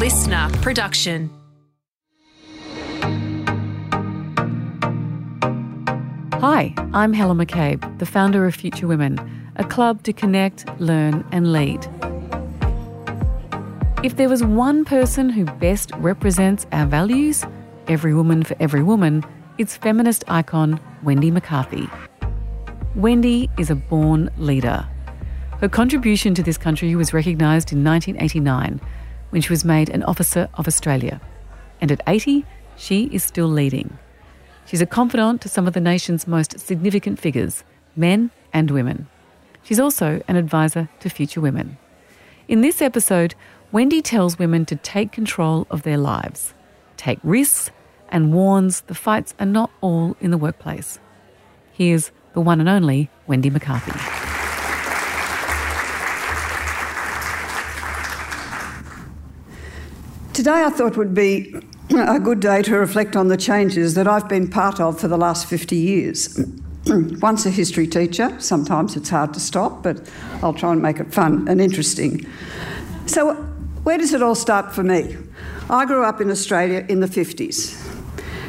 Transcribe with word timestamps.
listener 0.00 0.48
production. 0.62 1.28
Hi, 6.40 6.74
I'm 6.94 7.12
Helen 7.12 7.36
McCabe, 7.36 7.98
the 7.98 8.06
founder 8.06 8.46
of 8.46 8.54
Future 8.54 8.86
Women, 8.86 9.20
a 9.56 9.64
club 9.64 10.02
to 10.04 10.14
connect, 10.14 10.64
learn, 10.80 11.22
and 11.32 11.52
lead. 11.52 11.86
If 14.02 14.16
there 14.16 14.30
was 14.30 14.42
one 14.42 14.86
person 14.86 15.28
who 15.28 15.44
best 15.44 15.92
represents 15.96 16.66
our 16.72 16.86
values, 16.86 17.44
every 17.86 18.14
woman 18.14 18.42
for 18.42 18.56
every 18.58 18.82
woman, 18.82 19.22
it's 19.58 19.76
feminist 19.76 20.24
icon 20.28 20.80
Wendy 21.02 21.30
McCarthy. 21.30 21.90
Wendy 22.94 23.50
is 23.58 23.68
a 23.68 23.74
born 23.74 24.30
leader. 24.38 24.88
Her 25.60 25.68
contribution 25.68 26.32
to 26.36 26.42
this 26.42 26.56
country 26.56 26.94
was 26.94 27.12
recognised 27.12 27.70
in 27.70 27.84
1989 27.84 28.80
when 29.30 29.42
she 29.42 29.52
was 29.52 29.64
made 29.64 29.88
an 29.88 30.02
Officer 30.04 30.48
of 30.54 30.68
Australia. 30.68 31.20
And 31.80 31.90
at 31.90 32.02
80, 32.06 32.44
she 32.76 33.04
is 33.12 33.24
still 33.24 33.48
leading. 33.48 33.98
She's 34.66 34.80
a 34.80 34.86
confidant 34.86 35.40
to 35.42 35.48
some 35.48 35.66
of 35.66 35.72
the 35.72 35.80
nation's 35.80 36.26
most 36.26 36.60
significant 36.60 37.18
figures, 37.18 37.64
men 37.96 38.30
and 38.52 38.70
women. 38.70 39.08
She's 39.62 39.80
also 39.80 40.22
an 40.28 40.36
advisor 40.36 40.88
to 41.00 41.08
future 41.08 41.40
women. 41.40 41.76
In 42.48 42.60
this 42.60 42.80
episode, 42.80 43.34
Wendy 43.72 44.02
tells 44.02 44.38
women 44.38 44.66
to 44.66 44.76
take 44.76 45.12
control 45.12 45.66
of 45.70 45.82
their 45.82 45.98
lives, 45.98 46.54
take 46.96 47.18
risks, 47.22 47.70
and 48.08 48.32
warns 48.32 48.82
the 48.82 48.94
fights 48.94 49.34
are 49.38 49.46
not 49.46 49.70
all 49.80 50.16
in 50.20 50.30
the 50.30 50.38
workplace. 50.38 50.98
Here's 51.72 52.10
the 52.32 52.40
one 52.40 52.60
and 52.60 52.68
only 52.68 53.10
Wendy 53.26 53.50
McCarthy. 53.50 54.39
Today 60.40 60.64
I 60.64 60.70
thought 60.70 60.96
would 60.96 61.12
be 61.12 61.54
a 61.90 62.18
good 62.18 62.40
day 62.40 62.62
to 62.62 62.78
reflect 62.78 63.14
on 63.14 63.28
the 63.28 63.36
changes 63.36 63.92
that 63.92 64.08
I've 64.08 64.26
been 64.26 64.48
part 64.48 64.80
of 64.80 64.98
for 64.98 65.06
the 65.06 65.18
last 65.18 65.44
50 65.44 65.76
years. 65.76 66.42
Once 66.86 67.44
a 67.44 67.50
history 67.50 67.86
teacher, 67.86 68.34
sometimes 68.40 68.96
it's 68.96 69.10
hard 69.10 69.34
to 69.34 69.38
stop, 69.38 69.82
but 69.82 70.10
I'll 70.42 70.54
try 70.54 70.72
and 70.72 70.80
make 70.80 70.98
it 70.98 71.12
fun 71.12 71.46
and 71.46 71.60
interesting. 71.60 72.24
So, 73.04 73.34
where 73.82 73.98
does 73.98 74.14
it 74.14 74.22
all 74.22 74.34
start 74.34 74.74
for 74.74 74.82
me? 74.82 75.14
I 75.68 75.84
grew 75.84 76.04
up 76.04 76.22
in 76.22 76.30
Australia 76.30 76.86
in 76.88 77.00
the 77.00 77.06
50s 77.06 77.76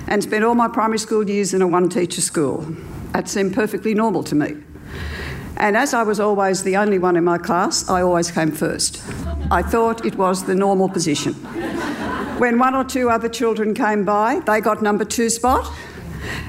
and 0.07 0.23
spent 0.23 0.45
all 0.45 0.55
my 0.55 0.69
primary 0.69 0.97
school 0.97 1.29
years 1.29 1.53
in 1.53 1.61
a 1.61 1.67
one 1.67 1.89
teacher 1.89 2.21
school. 2.21 2.73
That 3.11 3.27
seemed 3.27 3.53
perfectly 3.53 3.93
normal 3.93 4.23
to 4.23 4.35
me. 4.35 4.55
And 5.57 5.75
as 5.75 5.93
I 5.93 6.03
was 6.03 6.21
always 6.21 6.63
the 6.63 6.77
only 6.77 6.99
one 6.99 7.17
in 7.17 7.25
my 7.25 7.37
class, 7.37 7.89
I 7.89 8.01
always 8.01 8.31
came 8.31 8.53
first. 8.53 9.03
I 9.51 9.61
thought 9.61 10.05
it 10.05 10.15
was 10.15 10.45
the 10.45 10.55
normal 10.55 10.87
position. 10.87 11.33
When 12.39 12.57
one 12.57 12.73
or 12.73 12.85
two 12.85 13.09
other 13.09 13.27
children 13.27 13.73
came 13.73 14.05
by, 14.05 14.39
they 14.45 14.61
got 14.61 14.81
number 14.81 15.03
two 15.03 15.29
spot. 15.29 15.69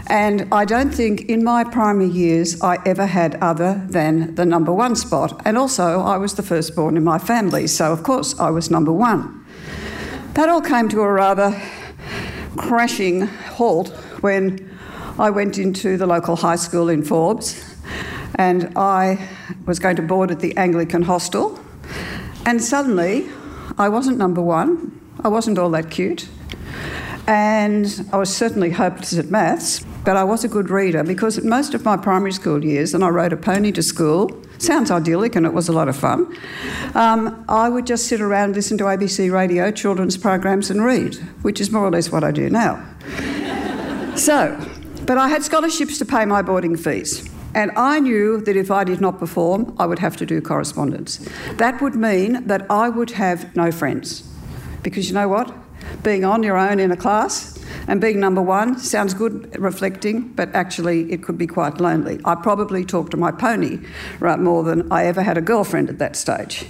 And 0.06 0.47
I 0.53 0.64
don't 0.64 0.94
think 0.94 1.22
in 1.22 1.42
my 1.42 1.64
primary 1.64 2.06
years 2.06 2.62
I 2.62 2.78
ever 2.86 3.06
had 3.06 3.34
other 3.42 3.84
than 3.89 4.36
the 4.36 4.47
number 4.47 4.72
one 4.72 4.94
spot. 4.94 5.42
And 5.44 5.59
also, 5.59 6.00
I 6.00 6.17
was 6.17 6.34
the 6.34 6.44
firstborn 6.44 6.97
in 6.97 7.03
my 7.03 7.19
family, 7.19 7.67
so 7.67 7.92
of 7.92 8.05
course 8.05 8.39
I 8.39 8.50
was 8.50 8.70
number 8.70 8.92
one. 8.92 9.44
That 10.34 10.48
all 10.48 10.61
came 10.61 10.89
to 10.91 11.00
a 11.00 11.11
rather 11.11 11.61
crashing 12.56 13.22
halt 13.56 13.89
when 14.20 14.78
I 15.19 15.31
went 15.31 15.59
into 15.59 15.97
the 15.97 16.06
local 16.06 16.37
high 16.37 16.56
school 16.56 16.89
in 16.89 17.03
Forbes 17.03 17.77
and 18.37 18.72
I 18.77 19.28
was 19.66 19.81
going 19.81 19.97
to 19.97 20.03
board 20.03 20.31
at 20.31 20.39
the 20.39 20.56
Anglican 20.56 21.03
hostel. 21.03 21.59
And 22.45 22.62
suddenly, 22.62 23.29
I 23.79 23.89
wasn't 23.89 24.19
number 24.19 24.43
one, 24.43 25.01
I 25.23 25.29
wasn't 25.29 25.59
all 25.59 25.71
that 25.71 25.91
cute, 25.91 26.29
and 27.27 28.09
I 28.12 28.17
was 28.17 28.34
certainly 28.34 28.71
hopeless 28.71 29.17
at 29.17 29.27
maths, 29.27 29.84
but 30.05 30.17
I 30.17 30.25
was 30.25 30.43
a 30.43 30.49
good 30.49 30.69
reader 30.69 31.05
because 31.05 31.43
most 31.44 31.72
of 31.72 31.84
my 31.84 31.97
primary 31.97 32.33
school 32.33 32.65
years, 32.65 32.94
and 32.94 33.05
I 33.05 33.09
rode 33.11 33.33
a 33.33 33.37
pony 33.37 33.71
to 33.72 33.83
school, 33.83 34.43
sounds 34.59 34.91
idyllic 34.91 35.37
and 35.37 35.47
it 35.47 35.53
was 35.53 35.69
a 35.69 35.72
lot 35.72 35.89
of 35.89 35.97
fun, 35.97 36.37
um, 36.94 37.44
I 37.49 37.69
would 37.69 37.87
just 37.87 38.06
sit 38.06 38.21
around, 38.21 38.56
listen 38.56 38.77
to 38.78 38.84
ABC 38.84 39.33
radio, 39.33 39.71
children's 39.71 40.16
programs, 40.16 40.71
and 40.71 40.84
read, 40.84 41.15
which 41.43 41.61
is 41.61 41.71
more 41.71 41.87
or 41.87 41.91
less 41.91 42.11
what 42.11 42.25
I 42.25 42.33
do 42.33 42.50
now. 42.50 42.84
so, 44.16 44.59
but 45.06 45.16
I 45.16 45.28
had 45.28 45.45
scholarships 45.45 45.99
to 45.99 46.05
pay 46.05 46.25
my 46.25 46.43
boarding 46.43 46.77
fees. 46.77 47.31
And 47.55 47.71
I 47.77 48.01
knew 48.01 48.41
that 48.41 48.57
if 48.57 48.71
I 48.71 48.85
did 48.85 49.01
not 49.01 49.19
perform, 49.19 49.75
I 49.79 49.87
would 49.87 49.99
have 49.99 50.17
to 50.19 50.27
do 50.27 50.41
correspondence. 50.41 51.27
That 51.57 51.81
would 51.83 51.95
mean 51.95 52.47
that 52.47 52.67
I 52.71 52.89
would 52.89 53.11
have 53.13 53.55
no 53.55 53.71
friends. 53.71 54.25
Because 54.83 55.09
you 55.09 55.15
know 55.15 55.29
what? 55.29 55.55
Being 56.03 56.25
on 56.25 56.43
your 56.43 56.57
own 56.57 56.81
in 56.81 56.91
a 56.91 56.97
class 56.97 57.63
and 57.87 58.01
being 58.01 58.21
number 58.21 58.41
one 58.41 58.79
sounds 58.79 59.15
good 59.15 59.55
reflecting, 59.59 60.29
but 60.29 60.55
actually 60.55 61.11
it 61.13 61.23
could 61.23 61.37
be 61.37 61.47
quite 61.47 61.81
lonely. 61.81 62.21
I 62.25 62.37
probably 62.37 62.85
talked 62.85 63.11
to 63.11 63.17
my 63.17 63.31
pony 63.33 63.81
right 64.21 64.39
more 64.39 64.63
than 64.63 64.91
I 64.91 65.05
ever 65.07 65.23
had 65.23 65.37
a 65.37 65.43
girlfriend 65.43 65.89
at 65.89 65.99
that 65.99 66.17
stage. 66.17 66.67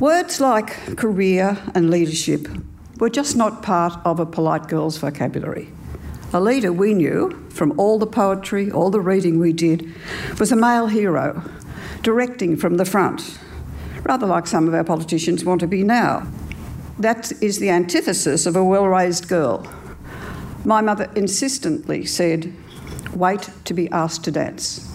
Words 0.00 0.40
like 0.40 0.96
career 0.96 1.58
and 1.74 1.90
leadership 1.90 2.48
were 2.98 3.10
just 3.10 3.36
not 3.36 3.62
part 3.62 3.94
of 4.04 4.18
a 4.18 4.26
polite 4.26 4.66
girl's 4.68 4.96
vocabulary. 4.96 5.70
A 6.32 6.40
leader 6.40 6.72
we 6.72 6.94
knew, 6.94 7.44
from 7.50 7.78
all 7.78 7.98
the 7.98 8.06
poetry, 8.06 8.70
all 8.70 8.90
the 8.90 9.00
reading 9.00 9.40
we 9.40 9.52
did, 9.52 9.92
was 10.38 10.52
a 10.52 10.56
male 10.56 10.86
hero, 10.86 11.42
directing 12.02 12.56
from 12.56 12.76
the 12.76 12.84
front, 12.84 13.36
rather 14.04 14.28
like 14.28 14.46
some 14.46 14.68
of 14.68 14.74
our 14.74 14.84
politicians 14.84 15.44
want 15.44 15.60
to 15.60 15.66
be 15.66 15.82
now. 15.82 16.26
That 17.00 17.32
is 17.42 17.58
the 17.58 17.70
antithesis 17.70 18.46
of 18.46 18.54
a 18.54 18.62
well 18.62 18.86
raised 18.86 19.26
girl. 19.26 19.66
My 20.64 20.80
mother 20.80 21.10
insistently 21.16 22.04
said, 22.04 22.54
Wait 23.12 23.50
to 23.64 23.74
be 23.74 23.90
asked 23.90 24.22
to 24.24 24.30
dance. 24.30 24.88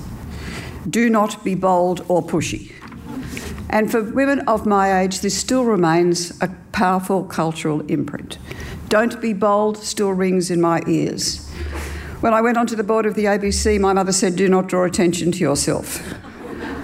Do 0.90 1.10
not 1.10 1.44
be 1.44 1.56
bold 1.56 2.06
or 2.08 2.24
pushy. 2.24 2.72
And 3.70 3.92
for 3.92 4.02
women 4.02 4.40
of 4.48 4.66
my 4.66 5.02
age, 5.02 5.20
this 5.20 5.38
still 5.38 5.66
remains 5.66 6.32
a 6.42 6.48
powerful 6.72 7.26
cultural 7.26 7.82
imprint. 7.88 8.38
Don't 8.96 9.20
be 9.20 9.34
bold 9.34 9.78
still 9.78 10.14
rings 10.14 10.50
in 10.50 10.62
my 10.62 10.82
ears. 10.88 11.46
When 12.22 12.34
I 12.34 12.40
went 12.40 12.58
onto 12.58 12.78
the 12.78 12.84
board 12.86 13.06
of 13.06 13.14
the 13.16 13.26
ABC, 13.26 13.78
my 13.78 13.92
mother 13.92 14.14
said, 14.14 14.38
Do 14.38 14.48
not 14.48 14.68
draw 14.68 14.86
attention 14.86 15.34
to 15.34 15.40
yourself. 15.40 16.02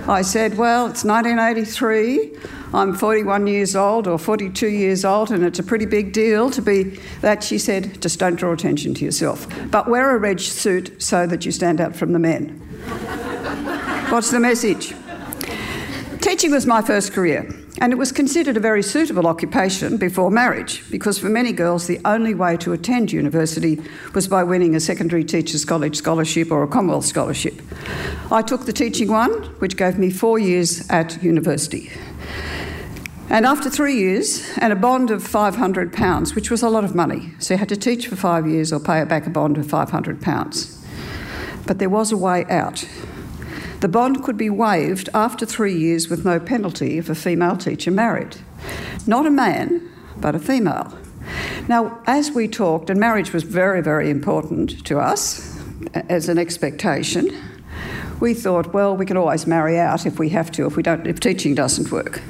I 0.10 0.22
said, 0.22 0.58
Well, 0.58 0.88
it's 0.88 1.06
1983. 1.06 2.34
I'm 2.74 2.94
41 2.98 3.48
years 3.48 3.78
old 3.78 4.10
or 4.10 4.20
42 4.20 4.68
years 4.68 5.06
old, 5.06 5.32
and 5.32 5.46
it's 5.46 5.60
a 5.60 5.64
pretty 5.64 5.86
big 5.86 6.12
deal 6.12 6.52
to 6.52 6.62
be 6.62 7.00
that. 7.22 7.46
She 7.46 7.58
said, 7.58 8.02
Just 8.02 8.20
don't 8.20 8.36
draw 8.36 8.52
attention 8.52 8.94
to 8.96 9.06
yourself. 9.06 9.48
But 9.72 9.90
wear 9.90 10.14
a 10.14 10.20
red 10.20 10.42
suit 10.42 11.02
so 11.02 11.26
that 11.28 11.46
you 11.46 11.54
stand 11.54 11.80
out 11.80 11.96
from 11.96 12.12
the 12.12 12.20
men. 12.20 12.50
What's 14.10 14.32
the 14.32 14.40
message? 14.42 14.94
Teaching 16.20 16.52
was 16.52 16.66
my 16.66 16.82
first 16.82 17.14
career, 17.14 17.50
and 17.80 17.94
it 17.94 17.96
was 17.96 18.12
considered 18.12 18.58
a 18.58 18.60
very 18.60 18.84
suitable 18.84 19.28
occupation 19.28 19.98
before 19.98 20.30
marriage 20.30 20.84
because 20.92 21.18
for 21.18 21.30
many 21.30 21.52
girls 21.52 21.88
the 21.88 22.00
only 22.06 22.34
way 22.34 22.58
to 22.58 22.74
attend 22.74 23.12
university 23.12 23.82
was 24.14 24.28
by 24.28 24.44
winning 24.44 24.76
a 24.76 24.80
secondary 24.80 25.24
teachers 25.24 25.64
college 25.64 25.96
scholarship 25.96 26.52
or 26.52 26.64
a 26.64 26.68
Commonwealth 26.68 27.06
scholarship. 27.06 27.62
I 28.30 28.42
took 28.42 28.66
the 28.66 28.74
teaching 28.74 29.10
one, 29.10 29.32
which 29.60 29.78
gave 29.78 29.98
me 29.98 30.12
four 30.12 30.38
years 30.38 30.90
at 30.90 31.22
university. 31.24 31.92
And 33.30 33.46
after 33.46 33.70
three 33.70 33.96
years 33.96 34.46
and 34.58 34.74
a 34.74 34.76
bond 34.76 35.10
of 35.10 35.24
£500, 35.24 36.36
which 36.36 36.52
was 36.52 36.62
a 36.62 36.70
lot 36.70 36.84
of 36.84 36.94
money, 36.94 37.32
so 37.40 37.54
you 37.54 37.58
had 37.58 37.70
to 37.70 37.78
teach 37.78 38.08
for 38.08 38.18
five 38.18 38.46
years 38.46 38.74
or 38.74 38.80
pay 38.82 39.06
back 39.06 39.26
a 39.26 39.30
bond 39.30 39.58
of 39.58 39.66
£500. 39.68 40.78
But 41.66 41.80
there 41.80 41.90
was 41.90 42.12
a 42.12 42.18
way 42.18 42.44
out. 42.50 42.86
The 43.82 43.88
bond 43.88 44.24
could 44.24 44.38
be 44.38 44.52
waived 44.52 45.10
after 45.12 45.44
three 45.44 45.76
years 45.76 46.08
with 46.08 46.24
no 46.24 46.40
penalty 46.40 47.00
if 47.00 47.10
a 47.10 47.16
female 47.16 47.58
teacher 47.58 47.90
married. 47.90 48.38
Not 49.08 49.26
a 49.26 49.32
man, 49.32 49.90
but 50.18 50.36
a 50.36 50.40
female. 50.40 50.96
Now, 51.68 52.00
as 52.06 52.30
we 52.30 52.48
talked, 52.48 52.92
and 52.92 53.00
marriage 53.00 53.34
was 53.34 53.42
very, 53.42 53.82
very 53.82 54.12
important 54.12 54.86
to 54.86 55.00
us 55.00 55.60
as 56.10 56.30
an 56.30 56.38
expectation, 56.38 57.36
we 58.20 58.36
thought, 58.36 58.72
well, 58.72 58.96
we 58.96 59.08
can 59.08 59.18
always 59.18 59.48
marry 59.48 59.80
out 59.80 60.06
if 60.06 60.20
we 60.20 60.30
have 60.30 60.52
to, 60.52 60.68
if 60.68 60.78
we 60.78 60.84
don't, 60.84 61.08
if 61.08 61.20
teaching 61.20 61.56
doesn't 61.56 61.92
work. 61.92 62.22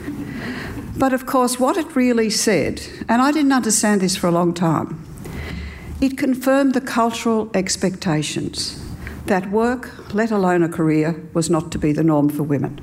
But 0.95 1.12
of 1.12 1.25
course, 1.25 1.59
what 1.59 1.75
it 1.75 1.98
really 1.98 2.30
said, 2.30 2.81
and 3.09 3.21
I 3.21 3.33
didn't 3.33 3.51
understand 3.51 4.00
this 4.00 4.15
for 4.15 4.27
a 4.27 4.31
long 4.31 4.53
time, 4.53 5.06
it 6.00 6.18
confirmed 6.18 6.75
the 6.75 6.81
cultural 6.81 7.51
expectations 7.53 8.81
that 9.25 9.50
work, 9.51 10.13
let 10.13 10.31
alone 10.31 10.63
a 10.63 10.69
career, 10.69 11.21
was 11.33 11.50
not 11.50 11.71
to 11.71 11.79
be 11.79 11.91
the 11.91 12.03
norm 12.03 12.29
for 12.29 12.44
women. 12.44 12.81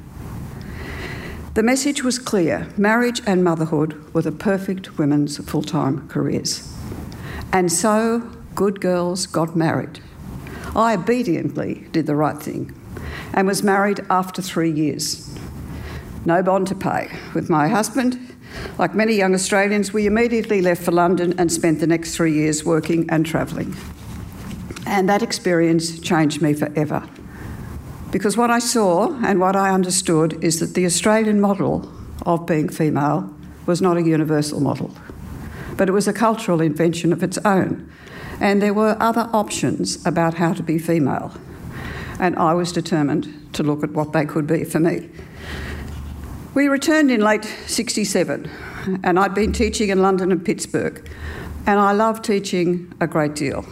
The 1.55 1.62
message 1.62 2.05
was 2.05 2.19
clear 2.19 2.69
marriage 2.76 3.20
and 3.26 3.43
motherhood 3.43 4.14
were 4.14 4.23
the 4.23 4.31
perfect 4.31 4.96
women's 4.96 5.38
full 5.38 5.62
time 5.62 6.08
careers. 6.08 6.73
And 7.52 7.73
so, 7.73 8.20
good 8.55 8.81
girls 8.81 9.26
got 9.26 9.56
married. 9.56 10.00
I 10.76 10.94
obediently 10.94 11.87
did 11.90 12.06
the 12.06 12.14
right 12.14 12.41
thing 12.41 12.75
and 13.32 13.49
was 13.49 13.62
married 13.62 14.00
after 14.11 14.41
three 14.41 14.70
years. 14.70 15.37
No 16.25 16.43
bond 16.43 16.69
to 16.69 16.75
pay 16.75 17.11
with 17.34 17.49
my 17.50 17.69
husband. 17.69 18.37
Like 18.79 18.94
many 18.94 19.14
young 19.14 19.34
Australians, 19.34 19.93
we 19.93 20.06
immediately 20.06 20.62
left 20.62 20.82
for 20.82 20.93
London 20.93 21.34
and 21.38 21.50
spent 21.50 21.81
the 21.81 21.87
next 21.87 22.14
three 22.14 22.32
years 22.32 22.64
working 22.64 23.08
and 23.11 23.26
travelling. 23.26 23.75
And 24.88 25.06
that 25.08 25.23
experience 25.23 26.00
changed 26.00 26.40
me 26.40 26.55
forever. 26.55 27.06
Because 28.11 28.38
what 28.38 28.50
I 28.50 28.58
saw 28.58 29.12
and 29.23 29.38
what 29.38 29.55
I 29.55 29.70
understood 29.70 30.43
is 30.43 30.61
that 30.61 30.75
the 30.75 30.87
Australian 30.87 31.43
model 31.43 31.93
of 32.25 32.46
being 32.46 32.70
female 32.70 33.32
was 33.67 33.82
not 33.82 33.99
a 33.99 34.02
universal 34.02 34.61
model, 34.61 34.90
but 35.76 35.90
it 35.90 35.93
was 35.93 36.08
a 36.08 36.12
cultural 36.14 36.62
invention 36.62 37.12
of 37.12 37.23
its 37.23 37.37
own. 37.44 37.87
And 38.40 38.62
there 38.62 38.73
were 38.73 38.96
other 38.99 39.29
options 39.35 40.05
about 40.06 40.35
how 40.35 40.55
to 40.55 40.62
be 40.62 40.79
female. 40.79 41.34
And 42.19 42.34
I 42.37 42.55
was 42.55 42.73
determined 42.73 43.52
to 43.52 43.62
look 43.62 43.84
at 43.84 43.91
what 43.91 44.14
they 44.14 44.25
could 44.25 44.46
be 44.46 44.64
for 44.64 44.81
me. 44.81 45.11
We 46.55 46.69
returned 46.69 47.11
in 47.11 47.20
late 47.20 47.44
67, 47.67 48.50
and 49.05 49.19
I'd 49.19 49.34
been 49.34 49.52
teaching 49.52 49.91
in 49.91 50.00
London 50.00 50.32
and 50.32 50.43
Pittsburgh, 50.43 51.06
and 51.67 51.79
I 51.79 51.93
loved 51.93 52.25
teaching 52.25 52.91
a 53.00 53.06
great 53.06 53.34
deal. 53.34 53.67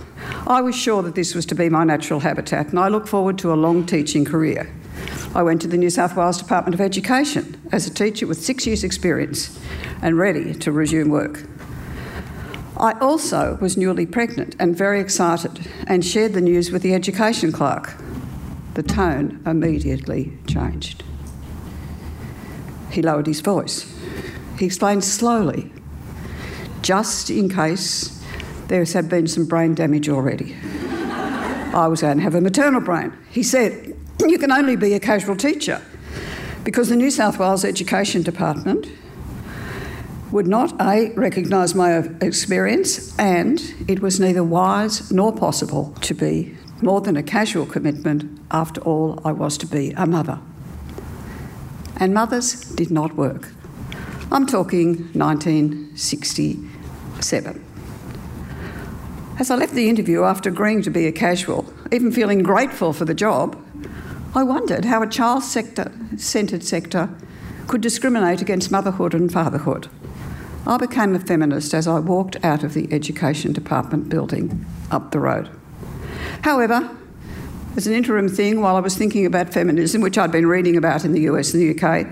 I 0.49 0.61
was 0.61 0.77
sure 0.77 1.03
that 1.03 1.17
this 1.17 1.35
was 1.35 1.45
to 1.47 1.57
be 1.57 1.69
my 1.69 1.83
natural 1.83 2.21
habitat, 2.21 2.69
and 2.69 2.79
I 2.79 2.87
look 2.87 3.09
forward 3.09 3.37
to 3.39 3.53
a 3.53 3.55
long 3.55 3.85
teaching 3.85 4.25
career. 4.25 4.73
I 5.35 5.43
went 5.43 5.61
to 5.63 5.69
the 5.69 5.77
New 5.77 5.91
South 5.91 6.17
Wales 6.17 6.39
Department 6.39 6.73
of 6.73 6.81
Education 6.81 7.61
as 7.73 7.89
a 7.89 7.93
teacher 7.93 8.29
with 8.29 8.41
six 8.41 8.65
years' 8.65 8.85
experience 8.85 9.59
and 10.03 10.17
ready 10.17 10.55
to 10.55 10.71
resume 10.71 11.09
work. 11.09 11.43
I 12.77 12.93
also 13.01 13.59
was 13.61 13.77
newly 13.77 14.07
pregnant 14.07 14.55
and 14.61 14.77
very 14.77 15.01
excited 15.01 15.69
and 15.89 16.05
shared 16.05 16.35
the 16.35 16.41
news 16.41 16.71
with 16.71 16.83
the 16.83 16.95
education 16.95 17.51
clerk. 17.51 17.97
The 18.75 18.85
tone 18.85 19.43
immediately 19.45 20.39
changed. 20.47 21.03
He 22.91 23.03
lowered 23.03 23.27
his 23.27 23.41
voice. 23.41 23.93
He 24.61 24.67
explained 24.67 25.03
slowly, 25.03 25.73
just 26.83 27.31
in 27.31 27.49
case 27.49 28.16
there 28.69 28.85
had 28.85 29.09
been 29.09 29.27
some 29.27 29.47
brain 29.47 29.75
damage 29.75 30.09
already. 30.09 30.57
I 31.75 31.89
was 31.89 32.01
going 32.01 32.19
to 32.19 32.23
have 32.23 32.35
a 32.35 32.41
maternal 32.41 32.81
brain. 32.81 33.13
He 33.31 33.43
said, 33.43 33.95
You 34.27 34.39
can 34.39 34.51
only 34.51 34.77
be 34.77 34.95
a 34.95 35.01
casual 35.01 35.37
teacher 35.37 35.83
because 36.65 36.89
the 36.89 36.97
New 36.97 37.11
South 37.11 37.39
Wales 37.39 37.65
Education 37.65 38.23
Department 38.23 38.89
would 40.33 40.49
not 40.49 40.73
A, 40.81 41.13
recognise 41.13 41.75
my 41.75 41.99
experience, 42.21 43.17
and 43.19 43.63
it 43.87 44.01
was 44.01 44.19
neither 44.19 44.43
wise 44.43 45.13
nor 45.13 45.33
possible 45.33 45.95
to 46.01 46.15
be 46.15 46.57
more 46.83 47.01
than 47.01 47.17
a 47.17 47.23
casual 47.23 47.67
commitment. 47.67 48.25
After 48.51 48.81
all, 48.83 49.21
I 49.25 49.33
was 49.33 49.57
to 49.59 49.67
be 49.67 49.93
a 49.93 50.07
mother. 50.07 50.41
And 51.97 52.13
mothers 52.13 52.61
did 52.75 52.91
not 52.91 53.15
work. 53.17 53.53
I'm 54.33 54.47
talking 54.47 55.11
1967. 55.13 57.66
As 59.39 59.51
I 59.51 59.57
left 59.57 59.75
the 59.75 59.91
interview 59.91 60.23
after 60.23 60.49
agreeing 60.49 60.81
to 60.83 60.91
be 60.91 61.07
a 61.07 61.13
casual, 61.13 61.71
even 61.93 62.11
feeling 62.11 62.43
grateful 62.43 62.95
for 62.95 63.05
the 63.05 63.13
job, 63.13 63.63
I 64.35 64.43
wondered 64.43 64.87
how 64.87 65.03
a 65.03 65.07
child 65.07 65.45
centred 65.45 66.65
sector 66.65 67.11
could 67.67 67.83
discriminate 67.83 68.41
against 68.41 68.71
motherhood 68.71 69.13
and 69.13 69.31
fatherhood. 69.31 69.89
I 70.67 70.79
became 70.79 71.15
a 71.15 71.21
feminist 71.21 71.75
as 71.75 71.87
I 71.87 71.99
walked 71.99 72.43
out 72.43 72.65
of 72.65 72.73
the 72.73 72.91
Education 72.91 73.53
Department 73.53 74.09
building 74.09 74.65
up 74.91 75.11
the 75.11 75.21
road. 75.21 75.51
However, 76.41 76.97
as 77.77 77.87
an 77.87 77.93
interim 77.93 78.31
thing, 78.31 78.63
while 78.63 78.77
I 78.77 78.81
was 78.81 78.97
thinking 78.97 79.27
about 79.27 79.53
feminism, 79.53 80.01
which 80.01 80.17
I'd 80.17 80.33
been 80.33 80.47
reading 80.47 80.79
about 80.79 81.05
in 81.05 81.13
the 81.13 81.21
US 81.23 81.53
and 81.53 81.63
the 81.63 81.79
UK, 81.79 82.07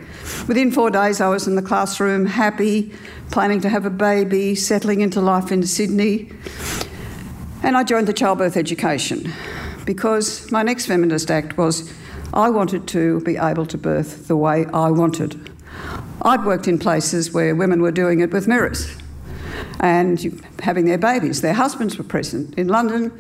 within 0.47 0.71
four 0.71 0.91
days 0.91 1.23
I 1.23 1.29
was 1.29 1.47
in 1.49 1.57
the 1.57 1.63
classroom, 1.63 2.27
happy, 2.27 2.93
planning 3.31 3.63
to 3.63 3.71
have 3.71 3.87
a 3.87 3.91
baby, 3.91 4.55
settling 4.55 5.01
into 5.01 5.23
life 5.23 5.51
in 5.51 5.63
Sydney. 5.63 6.31
And 7.65 7.77
I 7.77 7.83
joined 7.83 8.07
the 8.07 8.13
childbirth 8.13 8.57
education 8.57 9.33
because 9.85 10.51
my 10.53 10.63
next 10.63 10.87
feminist 10.87 11.31
act 11.31 11.59
was 11.59 11.93
I 12.33 12.51
wanted 12.51 12.87
to 12.89 13.21
be 13.23 13.37
able 13.37 13.67
to 13.67 13.79
birth 13.79 14.29
the 14.29 14.37
way 14.37 14.67
I 14.73 14.91
wanted 14.91 15.51
I'd 16.23 16.45
worked 16.45 16.69
in 16.69 16.79
places 16.79 17.33
where 17.33 17.55
women 17.55 17.83
were 17.83 17.93
doing 17.93 18.21
it 18.21 18.33
with 18.33 18.47
mirrors 18.47 18.97
and 19.81 20.43
having 20.61 20.87
their 20.87 20.99
babies. 20.99 21.43
Their 21.43 21.53
husbands 21.53 21.99
were 21.99 22.05
present. 22.05 22.55
In 22.55 22.69
London, 22.69 23.13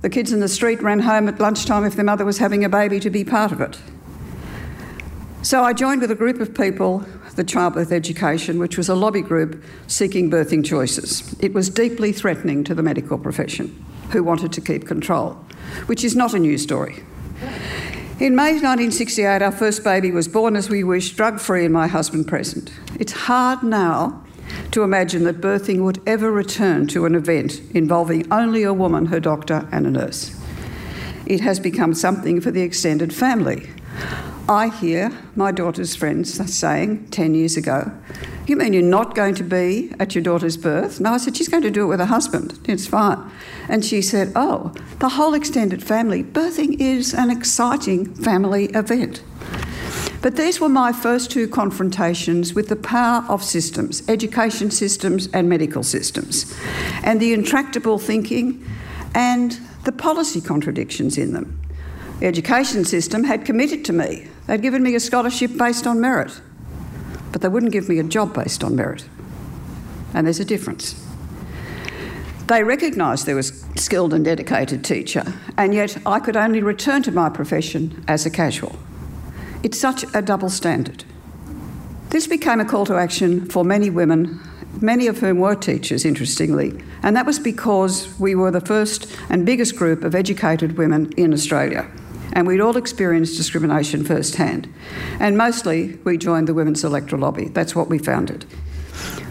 the 0.00 0.10
kids 0.10 0.32
in 0.32 0.40
the 0.40 0.48
street 0.48 0.82
ran 0.82 1.00
home 1.00 1.28
at 1.28 1.38
lunchtime 1.38 1.84
if 1.84 1.94
their 1.94 2.04
mother 2.04 2.24
was 2.24 2.38
having 2.38 2.64
a 2.64 2.68
baby 2.68 2.98
to 3.00 3.10
be 3.10 3.24
part 3.24 3.52
of 3.52 3.60
it. 3.60 3.78
So 5.42 5.62
I 5.62 5.72
joined 5.72 6.00
with 6.00 6.10
a 6.10 6.16
group 6.16 6.40
of 6.40 6.54
people, 6.54 7.04
the 7.38 7.44
Childbirth 7.44 7.92
Education, 7.92 8.58
which 8.58 8.76
was 8.76 8.88
a 8.88 8.96
lobby 8.96 9.22
group 9.22 9.62
seeking 9.86 10.28
birthing 10.28 10.66
choices. 10.66 11.36
It 11.38 11.54
was 11.54 11.70
deeply 11.70 12.10
threatening 12.10 12.64
to 12.64 12.74
the 12.74 12.82
medical 12.82 13.16
profession, 13.16 13.84
who 14.10 14.24
wanted 14.24 14.52
to 14.54 14.60
keep 14.60 14.88
control, 14.88 15.34
which 15.86 16.02
is 16.02 16.16
not 16.16 16.34
a 16.34 16.38
new 16.40 16.58
story. 16.58 17.04
In 18.18 18.34
May 18.34 18.54
1968, 18.54 19.40
our 19.40 19.52
first 19.52 19.84
baby 19.84 20.10
was 20.10 20.26
born 20.26 20.56
as 20.56 20.68
we 20.68 20.82
wished, 20.82 21.16
drug 21.16 21.38
free, 21.38 21.64
and 21.64 21.72
my 21.72 21.86
husband 21.86 22.26
present. 22.26 22.72
It's 22.98 23.12
hard 23.12 23.62
now 23.62 24.20
to 24.72 24.82
imagine 24.82 25.22
that 25.22 25.40
birthing 25.40 25.84
would 25.84 26.02
ever 26.08 26.32
return 26.32 26.88
to 26.88 27.06
an 27.06 27.14
event 27.14 27.60
involving 27.70 28.30
only 28.32 28.64
a 28.64 28.74
woman, 28.74 29.06
her 29.06 29.20
doctor, 29.20 29.68
and 29.70 29.86
a 29.86 29.90
nurse. 29.90 30.36
It 31.24 31.40
has 31.42 31.60
become 31.60 31.94
something 31.94 32.40
for 32.40 32.50
the 32.50 32.62
extended 32.62 33.14
family. 33.14 33.70
I 34.48 34.68
hear 34.68 35.12
my 35.36 35.52
daughter's 35.52 35.94
friends 35.94 36.32
saying 36.54 37.08
10 37.10 37.34
years 37.34 37.58
ago, 37.58 37.92
You 38.46 38.56
mean 38.56 38.72
you're 38.72 38.82
not 38.82 39.14
going 39.14 39.34
to 39.34 39.44
be 39.44 39.92
at 40.00 40.14
your 40.14 40.24
daughter's 40.24 40.56
birth? 40.56 41.00
No, 41.00 41.12
I 41.12 41.18
said, 41.18 41.36
She's 41.36 41.48
going 41.48 41.64
to 41.64 41.70
do 41.70 41.82
it 41.84 41.88
with 41.88 42.00
her 42.00 42.06
husband. 42.06 42.58
It's 42.64 42.86
fine. 42.86 43.30
And 43.68 43.84
she 43.84 44.00
said, 44.00 44.32
Oh, 44.34 44.72
the 45.00 45.10
whole 45.10 45.34
extended 45.34 45.82
family. 45.82 46.24
Birthing 46.24 46.80
is 46.80 47.12
an 47.12 47.30
exciting 47.30 48.14
family 48.14 48.66
event. 48.66 49.22
But 50.22 50.36
these 50.36 50.60
were 50.60 50.70
my 50.70 50.92
first 50.92 51.30
two 51.30 51.46
confrontations 51.46 52.54
with 52.54 52.68
the 52.68 52.76
power 52.76 53.26
of 53.28 53.44
systems, 53.44 54.02
education 54.08 54.70
systems 54.70 55.28
and 55.34 55.46
medical 55.46 55.82
systems, 55.82 56.56
and 57.04 57.20
the 57.20 57.34
intractable 57.34 57.98
thinking 57.98 58.66
and 59.14 59.60
the 59.84 59.92
policy 59.92 60.40
contradictions 60.40 61.18
in 61.18 61.34
them. 61.34 61.60
The 62.20 62.26
education 62.26 62.84
system 62.86 63.24
had 63.24 63.44
committed 63.44 63.84
to 63.84 63.92
me. 63.92 64.26
They'd 64.48 64.62
given 64.62 64.82
me 64.82 64.94
a 64.94 65.00
scholarship 65.00 65.58
based 65.58 65.86
on 65.86 66.00
merit, 66.00 66.40
but 67.32 67.42
they 67.42 67.48
wouldn't 67.48 67.70
give 67.70 67.86
me 67.86 67.98
a 67.98 68.02
job 68.02 68.32
based 68.32 68.64
on 68.64 68.74
merit. 68.74 69.04
And 70.14 70.26
there's 70.26 70.40
a 70.40 70.44
difference. 70.44 71.04
They 72.46 72.64
recognised 72.64 73.26
there 73.26 73.36
was 73.36 73.62
a 73.74 73.78
skilled 73.78 74.14
and 74.14 74.24
dedicated 74.24 74.86
teacher, 74.86 75.34
and 75.58 75.74
yet 75.74 75.98
I 76.06 76.18
could 76.18 76.34
only 76.34 76.62
return 76.62 77.02
to 77.02 77.12
my 77.12 77.28
profession 77.28 78.02
as 78.08 78.24
a 78.24 78.30
casual. 78.30 78.74
It's 79.62 79.78
such 79.78 80.06
a 80.14 80.22
double 80.22 80.48
standard. 80.48 81.04
This 82.08 82.26
became 82.26 82.58
a 82.58 82.64
call 82.64 82.86
to 82.86 82.96
action 82.96 83.44
for 83.50 83.66
many 83.66 83.90
women, 83.90 84.40
many 84.80 85.08
of 85.08 85.18
whom 85.18 85.40
were 85.40 85.56
teachers, 85.56 86.06
interestingly, 86.06 86.82
and 87.02 87.14
that 87.14 87.26
was 87.26 87.38
because 87.38 88.18
we 88.18 88.34
were 88.34 88.50
the 88.50 88.62
first 88.62 89.14
and 89.28 89.44
biggest 89.44 89.76
group 89.76 90.04
of 90.04 90.14
educated 90.14 90.78
women 90.78 91.12
in 91.18 91.34
Australia 91.34 91.86
and 92.32 92.46
we'd 92.46 92.60
all 92.60 92.76
experienced 92.76 93.36
discrimination 93.36 94.04
firsthand. 94.04 94.72
And 95.20 95.36
mostly 95.36 95.98
we 96.04 96.18
joined 96.18 96.48
the 96.48 96.54
Women's 96.54 96.84
Electoral 96.84 97.22
Lobby. 97.22 97.48
That's 97.48 97.74
what 97.74 97.88
we 97.88 97.98
founded. 97.98 98.44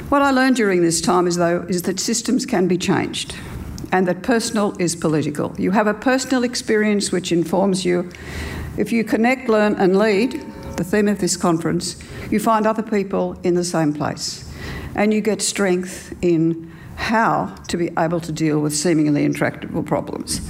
What 0.09 0.21
I 0.21 0.31
learned 0.31 0.55
during 0.55 0.81
this 0.81 1.01
time 1.01 1.27
is, 1.27 1.35
though, 1.35 1.65
is 1.67 1.81
that 1.83 1.99
systems 1.99 2.45
can 2.45 2.67
be 2.67 2.77
changed 2.77 3.35
and 3.91 4.07
that 4.07 4.23
personal 4.23 4.75
is 4.79 4.95
political. 4.95 5.53
You 5.57 5.71
have 5.71 5.87
a 5.87 5.93
personal 5.93 6.43
experience 6.43 7.11
which 7.11 7.31
informs 7.31 7.85
you. 7.85 8.09
If 8.77 8.91
you 8.91 9.03
connect, 9.03 9.49
learn, 9.49 9.75
and 9.75 9.97
lead, 9.97 10.45
the 10.77 10.83
theme 10.83 11.07
of 11.07 11.19
this 11.19 11.35
conference, 11.35 12.01
you 12.29 12.39
find 12.39 12.67
other 12.67 12.83
people 12.83 13.39
in 13.43 13.55
the 13.55 13.63
same 13.63 13.93
place. 13.93 14.49
And 14.95 15.13
you 15.13 15.21
get 15.21 15.41
strength 15.41 16.15
in 16.21 16.71
how 16.95 17.55
to 17.67 17.77
be 17.77 17.91
able 17.97 18.19
to 18.21 18.31
deal 18.31 18.59
with 18.59 18.75
seemingly 18.75 19.23
intractable 19.23 19.83
problems. 19.83 20.41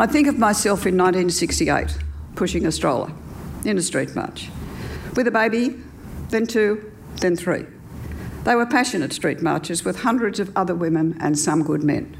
I 0.00 0.06
think 0.06 0.28
of 0.28 0.38
myself 0.38 0.86
in 0.86 0.96
1968 0.96 1.98
pushing 2.36 2.64
a 2.66 2.70
stroller 2.70 3.10
in 3.64 3.76
a 3.76 3.82
street 3.82 4.14
march 4.14 4.48
with 5.16 5.26
a 5.26 5.32
baby, 5.32 5.74
then 6.28 6.46
two, 6.46 6.92
then 7.20 7.34
three. 7.34 7.66
They 8.44 8.54
were 8.54 8.64
passionate 8.64 9.12
street 9.12 9.42
marches 9.42 9.84
with 9.84 10.02
hundreds 10.02 10.38
of 10.38 10.56
other 10.56 10.74
women 10.74 11.16
and 11.20 11.36
some 11.36 11.64
good 11.64 11.82
men. 11.82 12.16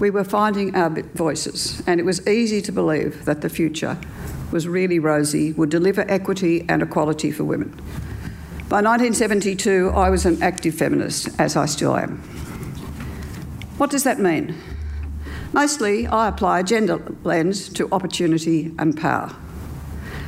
We 0.00 0.08
were 0.08 0.24
finding 0.24 0.74
our 0.74 0.88
voices, 0.88 1.82
and 1.86 2.00
it 2.00 2.04
was 2.04 2.26
easy 2.26 2.62
to 2.62 2.72
believe 2.72 3.26
that 3.26 3.42
the 3.42 3.50
future 3.50 3.98
was 4.50 4.66
really 4.66 4.98
rosy, 4.98 5.52
would 5.52 5.68
deliver 5.68 6.10
equity 6.10 6.64
and 6.70 6.82
equality 6.82 7.30
for 7.30 7.44
women. 7.44 7.70
By 8.70 8.80
1972, 8.80 9.92
I 9.94 10.08
was 10.08 10.24
an 10.24 10.42
active 10.42 10.74
feminist, 10.74 11.28
as 11.38 11.54
I 11.54 11.66
still 11.66 11.94
am. 11.94 12.18
What 13.76 13.90
does 13.90 14.04
that 14.04 14.18
mean? 14.18 14.56
Mostly, 15.52 16.06
I 16.06 16.28
apply 16.28 16.60
a 16.60 16.64
gender 16.64 17.02
lens 17.24 17.68
to 17.70 17.88
opportunity 17.92 18.74
and 18.78 18.96
power. 18.96 19.34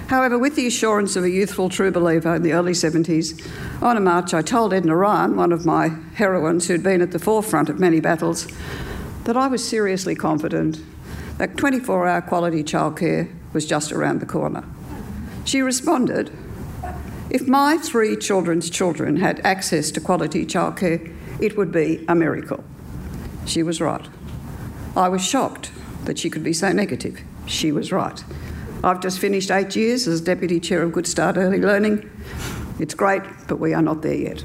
However, 0.08 0.38
with 0.38 0.54
the 0.54 0.66
assurance 0.66 1.16
of 1.16 1.24
a 1.24 1.30
youthful 1.30 1.70
true 1.70 1.90
believer 1.90 2.34
in 2.34 2.42
the 2.42 2.52
early 2.52 2.72
70s, 2.72 3.42
on 3.82 3.96
a 3.96 4.00
march 4.00 4.34
I 4.34 4.42
told 4.42 4.74
Edna 4.74 4.94
Ryan, 4.94 5.34
one 5.34 5.50
of 5.50 5.64
my 5.64 5.88
heroines 6.14 6.68
who'd 6.68 6.82
been 6.82 7.00
at 7.00 7.12
the 7.12 7.18
forefront 7.18 7.70
of 7.70 7.80
many 7.80 8.00
battles, 8.00 8.46
that 9.24 9.36
I 9.36 9.46
was 9.46 9.66
seriously 9.66 10.14
confident 10.14 10.80
that 11.38 11.56
24 11.56 12.06
hour 12.06 12.20
quality 12.20 12.62
childcare 12.62 13.32
was 13.54 13.64
just 13.64 13.92
around 13.92 14.20
the 14.20 14.26
corner. 14.26 14.62
She 15.46 15.62
responded, 15.62 16.30
If 17.30 17.48
my 17.48 17.78
three 17.78 18.14
children's 18.16 18.68
children 18.68 19.16
had 19.16 19.40
access 19.40 19.90
to 19.92 20.00
quality 20.00 20.44
childcare, 20.44 21.14
it 21.40 21.56
would 21.56 21.72
be 21.72 22.04
a 22.08 22.14
miracle. 22.14 22.62
She 23.46 23.62
was 23.62 23.80
right. 23.80 24.06
I 24.96 25.08
was 25.08 25.24
shocked 25.24 25.72
that 26.04 26.18
she 26.18 26.30
could 26.30 26.44
be 26.44 26.52
so 26.52 26.70
negative. 26.70 27.20
She 27.46 27.72
was 27.72 27.90
right. 27.90 28.22
I've 28.84 29.00
just 29.00 29.18
finished 29.18 29.50
eight 29.50 29.74
years 29.74 30.06
as 30.06 30.20
Deputy 30.20 30.60
Chair 30.60 30.82
of 30.82 30.92
Good 30.92 31.06
Start 31.06 31.36
Early 31.36 31.58
Learning. 31.58 32.08
It's 32.78 32.94
great, 32.94 33.22
but 33.48 33.56
we 33.56 33.74
are 33.74 33.82
not 33.82 34.02
there 34.02 34.14
yet. 34.14 34.44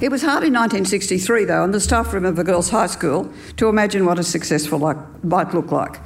It 0.00 0.10
was 0.10 0.22
hard 0.22 0.42
in 0.42 0.54
1963, 0.54 1.44
though, 1.44 1.64
in 1.64 1.72
the 1.72 1.80
staff 1.80 2.12
room 2.12 2.24
of 2.24 2.38
a 2.38 2.44
girls' 2.44 2.70
high 2.70 2.86
school 2.86 3.32
to 3.56 3.68
imagine 3.68 4.06
what 4.06 4.18
a 4.18 4.24
successful 4.24 4.78
like, 4.78 4.96
might 5.22 5.52
look 5.54 5.70
like. 5.70 6.00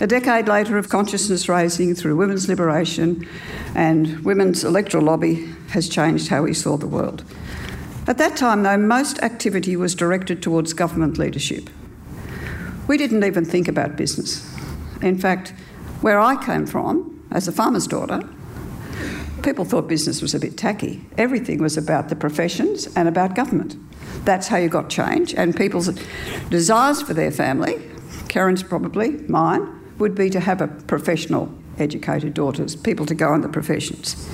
A 0.00 0.06
decade 0.06 0.48
later 0.48 0.78
of 0.78 0.88
consciousness 0.88 1.48
raising 1.48 1.94
through 1.94 2.16
women's 2.16 2.48
liberation 2.48 3.28
and 3.74 4.24
women's 4.24 4.64
electoral 4.64 5.04
lobby 5.04 5.46
has 5.68 5.88
changed 5.88 6.28
how 6.28 6.42
we 6.42 6.52
saw 6.52 6.76
the 6.76 6.88
world. 6.88 7.24
At 8.08 8.18
that 8.18 8.36
time, 8.36 8.64
though, 8.64 8.76
most 8.76 9.18
activity 9.20 9.76
was 9.76 9.94
directed 9.94 10.42
towards 10.42 10.72
government 10.72 11.16
leadership. 11.16 11.70
We 12.88 12.96
didn't 12.96 13.24
even 13.24 13.44
think 13.44 13.68
about 13.68 13.96
business. 13.96 14.48
In 15.00 15.18
fact, 15.18 15.54
where 16.00 16.20
I 16.20 16.42
came 16.44 16.66
from, 16.66 17.24
as 17.30 17.48
a 17.48 17.52
farmer's 17.52 17.86
daughter, 17.86 18.28
people 19.42 19.64
thought 19.64 19.88
business 19.88 20.20
was 20.20 20.34
a 20.34 20.38
bit 20.38 20.56
tacky. 20.56 21.04
Everything 21.16 21.58
was 21.58 21.76
about 21.76 22.08
the 22.08 22.16
professions 22.16 22.88
and 22.96 23.08
about 23.08 23.34
government. 23.34 23.76
That's 24.24 24.48
how 24.48 24.56
you 24.56 24.68
got 24.68 24.88
change, 24.88 25.34
and 25.34 25.56
people's 25.56 25.90
desires 26.50 27.02
for 27.02 27.14
their 27.14 27.30
family, 27.30 27.80
Karen's 28.28 28.62
probably, 28.62 29.10
mine, 29.28 29.68
would 29.98 30.14
be 30.14 30.30
to 30.30 30.40
have 30.40 30.60
a 30.60 30.68
professional, 30.68 31.52
educated 31.78 32.34
daughters, 32.34 32.76
people 32.76 33.06
to 33.06 33.14
go 33.14 33.34
in 33.34 33.40
the 33.40 33.48
professions. 33.48 34.28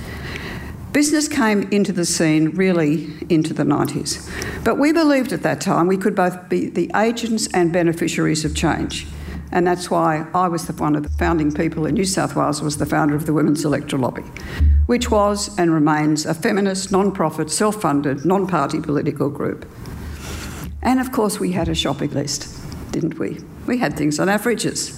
Business 0.93 1.29
came 1.29 1.69
into 1.71 1.93
the 1.93 2.07
scene 2.07 2.51
really 2.51 3.13
into 3.29 3.53
the 3.53 3.63
90s. 3.63 4.27
But 4.65 4.79
we 4.79 4.93
believed 4.93 5.33
at 5.33 5.43
that 5.43 5.61
time 5.61 5.87
we 5.87 5.99
could 5.99 6.15
both 6.15 6.49
be 6.49 6.71
the 6.71 6.91
agents 6.97 7.47
and 7.53 7.73
beneficiaries 7.73 8.45
of 8.45 8.57
change. 8.57 9.07
And 9.53 9.67
that's 9.67 9.91
why 9.91 10.27
I 10.35 10.49
was 10.49 10.67
the, 10.67 10.73
one 10.73 10.97
of 10.97 11.03
the 11.03 11.11
founding 11.11 11.53
people 11.53 11.87
in 11.87 11.95
New 11.95 12.05
South 12.05 12.35
Wales, 12.35 12.63
was 12.63 12.79
the 12.79 12.87
founder 12.87 13.15
of 13.15 13.27
the 13.27 13.33
Women's 13.33 13.65
Electoral 13.65 14.03
Lobby, 14.03 14.23
which 14.87 15.11
was 15.11 15.57
and 15.59 15.73
remains 15.73 16.27
a 16.27 16.35
feminist, 16.35 16.91
non 16.91 17.13
profit, 17.13 17.51
self 17.51 17.81
funded, 17.81 18.25
non 18.25 18.47
party 18.47 18.81
political 18.81 19.31
group. 19.31 19.67
And 20.83 21.01
of 21.01 21.13
course, 21.13 21.39
we 21.39 21.53
had 21.53 21.69
a 21.69 21.75
shopping 21.75 22.11
list, 22.11 22.49
didn't 22.93 23.19
we? 23.19 23.39
We 23.67 23.79
had 23.79 23.97
things 23.97 24.19
on 24.19 24.29
our 24.29 24.39
fridges. 24.39 24.98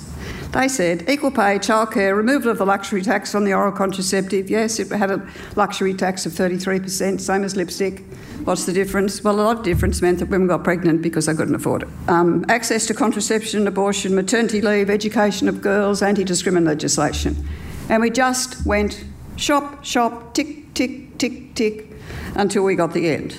They 0.52 0.66
said 0.66 1.08
equal 1.08 1.30
pay, 1.30 1.60
childcare, 1.60 2.16
removal 2.16 2.50
of 2.50 2.58
the 2.58 2.66
luxury 2.66 3.02
tax 3.02 3.36
on 3.36 3.44
the 3.44 3.54
oral 3.54 3.70
contraceptive. 3.70 4.50
Yes, 4.50 4.80
it 4.80 4.90
had 4.90 5.12
a 5.12 5.24
luxury 5.54 5.94
tax 5.94 6.26
of 6.26 6.32
33%, 6.32 7.20
same 7.20 7.44
as 7.44 7.54
lipstick. 7.54 8.00
What's 8.42 8.66
the 8.66 8.72
difference? 8.72 9.22
Well, 9.22 9.38
a 9.38 9.42
lot 9.42 9.58
of 9.58 9.62
difference 9.62 10.02
meant 10.02 10.18
that 10.18 10.28
women 10.28 10.48
got 10.48 10.64
pregnant 10.64 11.02
because 11.02 11.26
they 11.26 11.34
couldn't 11.34 11.54
afford 11.54 11.84
it. 11.84 11.88
Um, 12.08 12.44
access 12.48 12.84
to 12.86 12.94
contraception, 12.94 13.68
abortion, 13.68 14.12
maternity 14.14 14.60
leave, 14.60 14.90
education 14.90 15.48
of 15.48 15.60
girls, 15.60 16.02
anti 16.02 16.24
discrimination 16.24 16.66
legislation. 16.66 17.48
And 17.88 18.02
we 18.02 18.10
just 18.10 18.66
went 18.66 19.04
shop, 19.36 19.84
shop, 19.84 20.34
tick, 20.34 20.74
tick, 20.74 21.16
tick, 21.18 21.54
tick 21.54 21.86
until 22.34 22.64
we 22.64 22.74
got 22.74 22.92
the 22.92 23.08
end. 23.08 23.38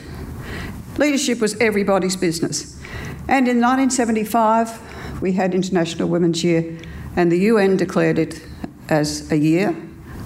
Leadership 0.97 1.41
was 1.41 1.59
everybody's 1.59 2.15
business. 2.15 2.79
And 3.27 3.47
in 3.47 3.59
1975, 3.59 5.21
we 5.21 5.33
had 5.33 5.53
International 5.53 6.07
Women's 6.07 6.43
Year 6.43 6.77
and 7.15 7.31
the 7.31 7.39
UN 7.39 7.77
declared 7.77 8.17
it 8.17 8.41
as 8.89 9.31
a 9.31 9.37
year. 9.37 9.75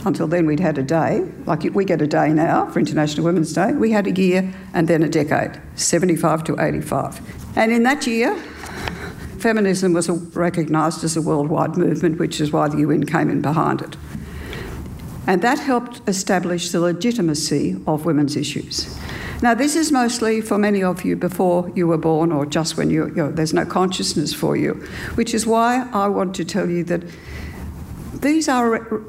Until 0.05 0.27
then, 0.27 0.45
we'd 0.45 0.59
had 0.59 0.77
a 0.77 0.83
day, 0.83 1.27
like 1.45 1.63
we 1.73 1.83
get 1.83 2.01
a 2.01 2.07
day 2.07 2.29
now 2.29 2.69
for 2.69 2.79
International 2.79 3.25
Women's 3.25 3.53
Day. 3.53 3.71
We 3.71 3.91
had 3.91 4.05
a 4.05 4.11
year 4.11 4.53
and 4.73 4.87
then 4.87 5.01
a 5.01 5.09
decade, 5.09 5.59
75 5.75 6.43
to 6.43 6.61
85. 6.61 7.57
And 7.57 7.71
in 7.71 7.83
that 7.83 8.05
year, 8.05 8.35
feminism 9.39 9.93
was 9.93 10.09
recognised 10.35 11.03
as 11.03 11.17
a 11.17 11.21
worldwide 11.21 11.75
movement, 11.75 12.19
which 12.19 12.39
is 12.39 12.51
why 12.51 12.67
the 12.67 12.77
UN 12.77 13.05
came 13.05 13.29
in 13.29 13.41
behind 13.41 13.81
it. 13.81 13.97
And 15.27 15.41
that 15.41 15.57
helped 15.57 16.07
establish 16.07 16.69
the 16.69 16.79
legitimacy 16.79 17.81
of 17.87 18.05
women's 18.05 18.35
issues. 18.35 18.95
Now, 19.45 19.53
this 19.53 19.75
is 19.75 19.91
mostly 19.91 20.41
for 20.41 20.57
many 20.57 20.81
of 20.81 21.05
you 21.05 21.15
before 21.15 21.71
you 21.75 21.85
were 21.85 21.99
born 21.99 22.31
or 22.31 22.47
just 22.47 22.77
when 22.77 22.89
you, 22.89 23.09
you 23.09 23.13
know, 23.13 23.31
there's 23.31 23.53
no 23.53 23.63
consciousness 23.63 24.33
for 24.33 24.57
you, 24.57 24.73
which 25.13 25.35
is 25.35 25.45
why 25.45 25.87
I 25.93 26.07
want 26.07 26.33
to 26.37 26.45
tell 26.45 26.67
you 26.67 26.83
that 26.85 27.03
these 28.11 28.49
are 28.49 28.71
re- 28.71 29.03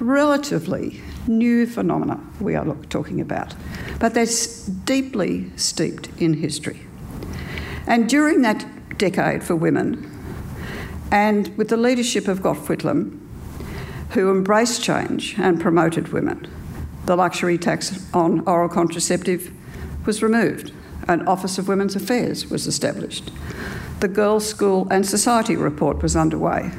relatively 0.00 1.00
new 1.28 1.68
phenomena 1.68 2.20
we 2.40 2.56
are 2.56 2.64
talking 2.90 3.20
about, 3.20 3.54
but 4.00 4.12
they're 4.12 4.26
deeply 4.86 5.52
steeped 5.54 6.08
in 6.18 6.34
history. 6.34 6.80
And 7.86 8.08
during 8.08 8.42
that 8.42 8.98
decade 8.98 9.44
for 9.44 9.54
women, 9.54 10.10
and 11.12 11.56
with 11.56 11.68
the 11.68 11.76
leadership 11.76 12.26
of 12.26 12.42
Gough 12.42 12.66
Whitlam, 12.66 13.20
who 14.10 14.32
embraced 14.32 14.82
change 14.82 15.38
and 15.38 15.60
promoted 15.60 16.08
women, 16.08 16.48
the 17.04 17.14
luxury 17.14 17.56
tax 17.56 18.12
on 18.12 18.40
oral 18.48 18.68
contraceptive 18.68 19.55
was 20.06 20.22
removed. 20.22 20.72
An 21.08 21.26
Office 21.26 21.58
of 21.58 21.68
Women's 21.68 21.96
Affairs 21.96 22.50
was 22.50 22.66
established. 22.66 23.30
The 24.00 24.08
Girls' 24.08 24.46
School 24.46 24.86
and 24.90 25.06
Society 25.06 25.56
report 25.56 26.02
was 26.02 26.16
underway 26.16 26.70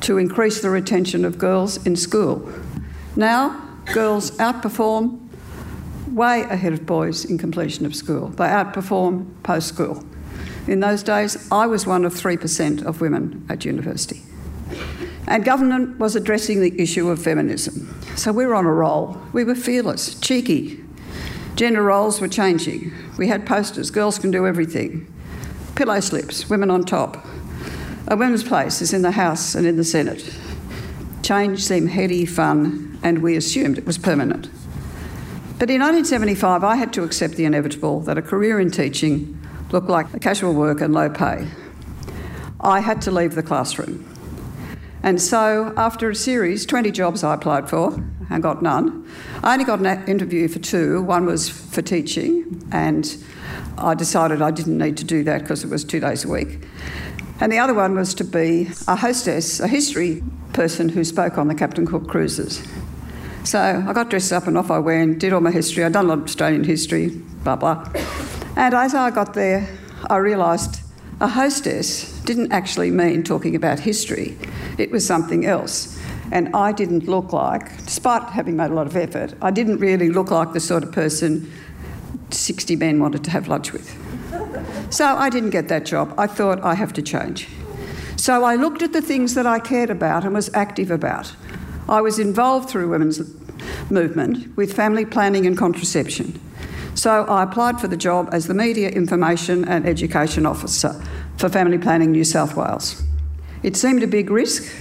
to 0.00 0.18
increase 0.18 0.60
the 0.60 0.70
retention 0.70 1.24
of 1.24 1.38
girls 1.38 1.84
in 1.86 1.96
school. 1.96 2.50
Now, 3.16 3.60
girls 3.92 4.32
outperform 4.32 5.20
way 6.08 6.42
ahead 6.42 6.72
of 6.72 6.86
boys 6.86 7.24
in 7.24 7.38
completion 7.38 7.86
of 7.86 7.94
school. 7.94 8.28
They 8.28 8.44
outperform 8.44 9.42
post 9.42 9.68
school. 9.68 10.04
In 10.66 10.80
those 10.80 11.02
days, 11.02 11.48
I 11.50 11.66
was 11.66 11.86
one 11.86 12.04
of 12.04 12.14
3% 12.14 12.84
of 12.84 13.00
women 13.00 13.44
at 13.48 13.64
university. 13.64 14.22
And 15.26 15.44
government 15.44 15.98
was 15.98 16.16
addressing 16.16 16.60
the 16.60 16.80
issue 16.80 17.08
of 17.08 17.22
feminism. 17.22 17.98
So 18.16 18.32
we 18.32 18.46
were 18.46 18.54
on 18.54 18.66
a 18.66 18.72
roll. 18.72 19.20
We 19.32 19.44
were 19.44 19.54
fearless, 19.54 20.14
cheeky, 20.20 20.83
Gender 21.56 21.82
roles 21.82 22.20
were 22.20 22.28
changing. 22.28 22.92
We 23.16 23.28
had 23.28 23.46
posters 23.46 23.90
girls 23.92 24.18
can 24.18 24.32
do 24.32 24.46
everything. 24.46 25.06
Pillow 25.76 26.00
slips, 26.00 26.50
women 26.50 26.70
on 26.70 26.84
top. 26.84 27.24
A 28.08 28.16
women's 28.16 28.42
place 28.42 28.82
is 28.82 28.92
in 28.92 29.02
the 29.02 29.12
House 29.12 29.54
and 29.54 29.64
in 29.64 29.76
the 29.76 29.84
Senate. 29.84 30.36
Change 31.22 31.62
seemed 31.62 31.90
heady, 31.90 32.26
fun, 32.26 32.98
and 33.04 33.22
we 33.22 33.36
assumed 33.36 33.78
it 33.78 33.86
was 33.86 33.98
permanent. 33.98 34.46
But 35.58 35.70
in 35.70 35.80
1975, 35.80 36.64
I 36.64 36.74
had 36.74 36.92
to 36.94 37.04
accept 37.04 37.34
the 37.34 37.44
inevitable 37.44 38.00
that 38.00 38.18
a 38.18 38.22
career 38.22 38.58
in 38.58 38.72
teaching 38.72 39.40
looked 39.70 39.88
like 39.88 40.20
casual 40.20 40.54
work 40.54 40.80
and 40.80 40.92
low 40.92 41.08
pay. 41.08 41.46
I 42.60 42.80
had 42.80 43.00
to 43.02 43.12
leave 43.12 43.36
the 43.36 43.42
classroom. 43.42 44.04
And 45.04 45.22
so, 45.22 45.72
after 45.76 46.10
a 46.10 46.14
series, 46.14 46.66
20 46.66 46.90
jobs 46.90 47.22
I 47.22 47.34
applied 47.34 47.70
for, 47.70 48.02
and 48.30 48.42
got 48.42 48.62
none. 48.62 49.08
I 49.42 49.52
only 49.52 49.64
got 49.64 49.80
an 49.80 50.08
interview 50.08 50.48
for 50.48 50.58
two. 50.58 51.02
One 51.02 51.26
was 51.26 51.48
for 51.48 51.82
teaching, 51.82 52.62
and 52.72 53.16
I 53.78 53.94
decided 53.94 54.42
I 54.42 54.50
didn't 54.50 54.78
need 54.78 54.96
to 54.98 55.04
do 55.04 55.24
that 55.24 55.42
because 55.42 55.64
it 55.64 55.70
was 55.70 55.84
two 55.84 56.00
days 56.00 56.24
a 56.24 56.28
week. 56.28 56.66
And 57.40 57.52
the 57.52 57.58
other 57.58 57.74
one 57.74 57.94
was 57.94 58.14
to 58.14 58.24
be 58.24 58.70
a 58.86 58.96
hostess, 58.96 59.60
a 59.60 59.68
history 59.68 60.22
person 60.52 60.88
who 60.88 61.04
spoke 61.04 61.36
on 61.36 61.48
the 61.48 61.54
Captain 61.54 61.86
Cook 61.86 62.08
cruises. 62.08 62.66
So 63.42 63.58
I 63.86 63.92
got 63.92 64.08
dressed 64.08 64.32
up 64.32 64.46
and 64.46 64.56
off 64.56 64.70
I 64.70 64.78
went, 64.78 65.18
did 65.18 65.32
all 65.32 65.40
my 65.40 65.50
history. 65.50 65.84
I'd 65.84 65.92
done 65.92 66.06
a 66.06 66.08
lot 66.08 66.18
of 66.18 66.24
Australian 66.24 66.64
history, 66.64 67.08
blah, 67.42 67.56
blah. 67.56 67.90
And 68.56 68.72
as 68.72 68.94
I 68.94 69.10
got 69.10 69.34
there, 69.34 69.68
I 70.08 70.16
realised 70.16 70.80
a 71.20 71.28
hostess 71.28 72.20
didn't 72.22 72.52
actually 72.52 72.90
mean 72.90 73.22
talking 73.22 73.54
about 73.54 73.80
history, 73.80 74.38
it 74.78 74.90
was 74.90 75.06
something 75.06 75.44
else 75.44 75.93
and 76.32 76.54
I 76.54 76.72
didn't 76.72 77.06
look 77.06 77.32
like, 77.32 77.76
despite 77.84 78.22
having 78.30 78.56
made 78.56 78.70
a 78.70 78.74
lot 78.74 78.86
of 78.86 78.96
effort, 78.96 79.34
I 79.42 79.50
didn't 79.50 79.78
really 79.78 80.10
look 80.10 80.30
like 80.30 80.52
the 80.52 80.60
sort 80.60 80.82
of 80.82 80.92
person 80.92 81.50
60 82.30 82.76
men 82.76 82.98
wanted 83.00 83.24
to 83.24 83.30
have 83.30 83.48
lunch 83.48 83.72
with. 83.72 83.88
So 84.90 85.04
I 85.04 85.30
didn't 85.30 85.50
get 85.50 85.68
that 85.68 85.86
job. 85.86 86.14
I 86.18 86.26
thought 86.26 86.62
I 86.62 86.74
have 86.74 86.92
to 86.94 87.02
change. 87.02 87.48
So 88.16 88.44
I 88.44 88.54
looked 88.54 88.82
at 88.82 88.92
the 88.92 89.02
things 89.02 89.34
that 89.34 89.46
I 89.46 89.58
cared 89.58 89.90
about 89.90 90.24
and 90.24 90.34
was 90.34 90.52
active 90.54 90.90
about. 90.90 91.34
I 91.88 92.00
was 92.00 92.18
involved 92.18 92.70
through 92.70 92.88
women's 92.88 93.20
movement 93.90 94.56
with 94.56 94.72
family 94.72 95.04
planning 95.04 95.46
and 95.46 95.56
contraception. 95.56 96.40
So 96.94 97.24
I 97.24 97.42
applied 97.42 97.80
for 97.80 97.88
the 97.88 97.96
job 97.96 98.28
as 98.32 98.46
the 98.46 98.54
Media 98.54 98.88
Information 98.88 99.64
and 99.66 99.86
Education 99.86 100.46
Officer 100.46 101.02
for 101.36 101.48
Family 101.48 101.76
Planning 101.76 102.12
New 102.12 102.24
South 102.24 102.56
Wales. 102.56 103.02
It 103.62 103.76
seemed 103.76 104.02
a 104.02 104.06
big 104.06 104.30
risk, 104.30 104.72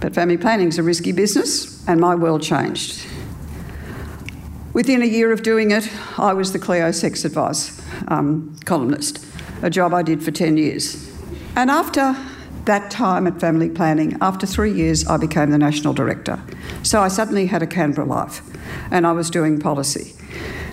But 0.00 0.14
family 0.14 0.38
planning 0.38 0.68
is 0.68 0.78
a 0.78 0.82
risky 0.82 1.12
business, 1.12 1.86
and 1.86 2.00
my 2.00 2.14
world 2.14 2.42
changed. 2.42 3.06
Within 4.72 5.02
a 5.02 5.06
year 5.06 5.32
of 5.32 5.42
doing 5.42 5.72
it, 5.72 5.88
I 6.18 6.32
was 6.32 6.52
the 6.52 6.58
Cleo 6.58 6.90
sex 6.90 7.24
advice 7.24 7.80
um, 8.08 8.56
columnist, 8.64 9.24
a 9.62 9.70
job 9.70 9.92
I 9.92 10.02
did 10.02 10.22
for 10.22 10.30
10 10.30 10.56
years. 10.56 11.10
And 11.56 11.70
after 11.70 12.16
that 12.64 12.90
time 12.90 13.26
at 13.26 13.40
family 13.40 13.68
planning, 13.68 14.16
after 14.20 14.46
three 14.46 14.72
years, 14.72 15.06
I 15.06 15.16
became 15.16 15.50
the 15.50 15.58
national 15.58 15.92
director. 15.92 16.40
So 16.82 17.02
I 17.02 17.08
suddenly 17.08 17.46
had 17.46 17.62
a 17.62 17.66
Canberra 17.66 18.06
life 18.06 18.42
and 18.90 19.06
I 19.06 19.12
was 19.12 19.30
doing 19.30 19.58
policy. 19.58 20.14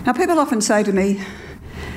Now, 0.06 0.12
people 0.12 0.38
often 0.38 0.60
say 0.60 0.82
to 0.84 0.92
me, 0.92 1.20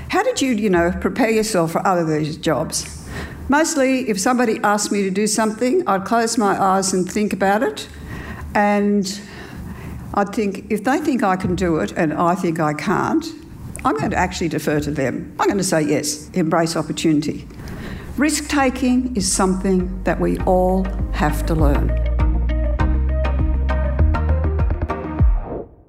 How 0.09 0.23
did 0.23 0.41
you, 0.41 0.51
you 0.53 0.69
know, 0.69 0.91
prepare 0.99 1.29
yourself 1.29 1.71
for 1.71 1.85
other 1.85 2.03
these 2.03 2.35
jobs? 2.35 3.00
Mostly, 3.49 4.09
if 4.09 4.19
somebody 4.19 4.59
asked 4.63 4.91
me 4.91 5.03
to 5.03 5.11
do 5.11 5.27
something, 5.27 5.87
I'd 5.87 6.05
close 6.05 6.37
my 6.37 6.61
eyes 6.61 6.93
and 6.93 7.09
think 7.09 7.33
about 7.33 7.63
it. 7.63 7.87
And 8.55 9.21
I'd 10.13 10.33
think, 10.33 10.71
if 10.71 10.83
they 10.83 10.99
think 10.99 11.23
I 11.23 11.35
can 11.35 11.55
do 11.55 11.77
it 11.77 11.91
and 11.93 12.13
I 12.13 12.35
think 12.35 12.59
I 12.59 12.73
can't, 12.73 13.25
I'm 13.83 13.97
going 13.97 14.11
to 14.11 14.17
actually 14.17 14.49
defer 14.49 14.79
to 14.81 14.91
them. 14.91 15.35
I'm 15.39 15.47
going 15.47 15.57
to 15.57 15.63
say 15.63 15.81
yes, 15.81 16.29
embrace 16.31 16.75
opportunity. 16.75 17.47
Risk 18.17 18.49
taking 18.49 19.15
is 19.15 19.31
something 19.31 20.03
that 20.03 20.19
we 20.19 20.37
all 20.39 20.83
have 21.13 21.45
to 21.47 21.55
learn. 21.55 22.10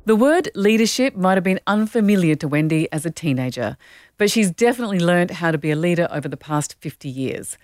The 0.04 0.16
word 0.16 0.50
leadership 0.56 1.14
might 1.14 1.34
have 1.34 1.44
been 1.44 1.60
unfamiliar 1.64 2.34
to 2.34 2.48
Wendy 2.48 2.90
as 2.90 3.06
a 3.06 3.10
teenager, 3.10 3.76
but 4.18 4.32
she's 4.32 4.50
definitely 4.50 4.98
learned 4.98 5.30
how 5.30 5.52
to 5.52 5.58
be 5.58 5.70
a 5.70 5.76
leader 5.76 6.08
over 6.10 6.26
the 6.28 6.36
past 6.36 6.74
50 6.80 7.08
years. 7.08 7.56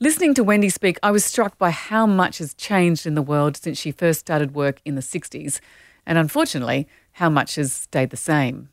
Listening 0.00 0.34
to 0.34 0.42
Wendy 0.42 0.68
speak, 0.68 0.98
I 1.00 1.12
was 1.12 1.24
struck 1.24 1.56
by 1.58 1.70
how 1.70 2.04
much 2.04 2.38
has 2.38 2.54
changed 2.54 3.06
in 3.06 3.14
the 3.14 3.22
world 3.22 3.56
since 3.56 3.78
she 3.78 3.92
first 3.92 4.18
started 4.18 4.52
work 4.52 4.80
in 4.84 4.96
the 4.96 5.00
60s, 5.00 5.60
and 6.04 6.18
unfortunately, 6.18 6.88
how 7.12 7.30
much 7.30 7.54
has 7.54 7.72
stayed 7.72 8.10
the 8.10 8.16
same. 8.16 8.70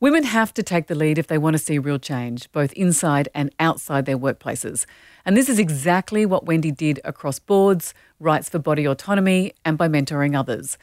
Women 0.00 0.24
have 0.24 0.52
to 0.54 0.62
take 0.64 0.88
the 0.88 0.96
lead 0.96 1.18
if 1.18 1.28
they 1.28 1.38
want 1.38 1.54
to 1.54 1.62
see 1.62 1.78
real 1.78 2.00
change, 2.00 2.50
both 2.50 2.72
inside 2.72 3.28
and 3.32 3.54
outside 3.60 4.06
their 4.06 4.18
workplaces. 4.18 4.86
And 5.24 5.36
this 5.36 5.48
is 5.48 5.60
exactly 5.60 6.26
what 6.26 6.46
Wendy 6.46 6.72
did 6.72 7.00
across 7.04 7.38
boards, 7.38 7.94
rights 8.18 8.48
for 8.48 8.58
body 8.58 8.88
autonomy, 8.88 9.52
and 9.64 9.78
by 9.78 9.86
mentoring 9.86 10.36
others. 10.36 10.76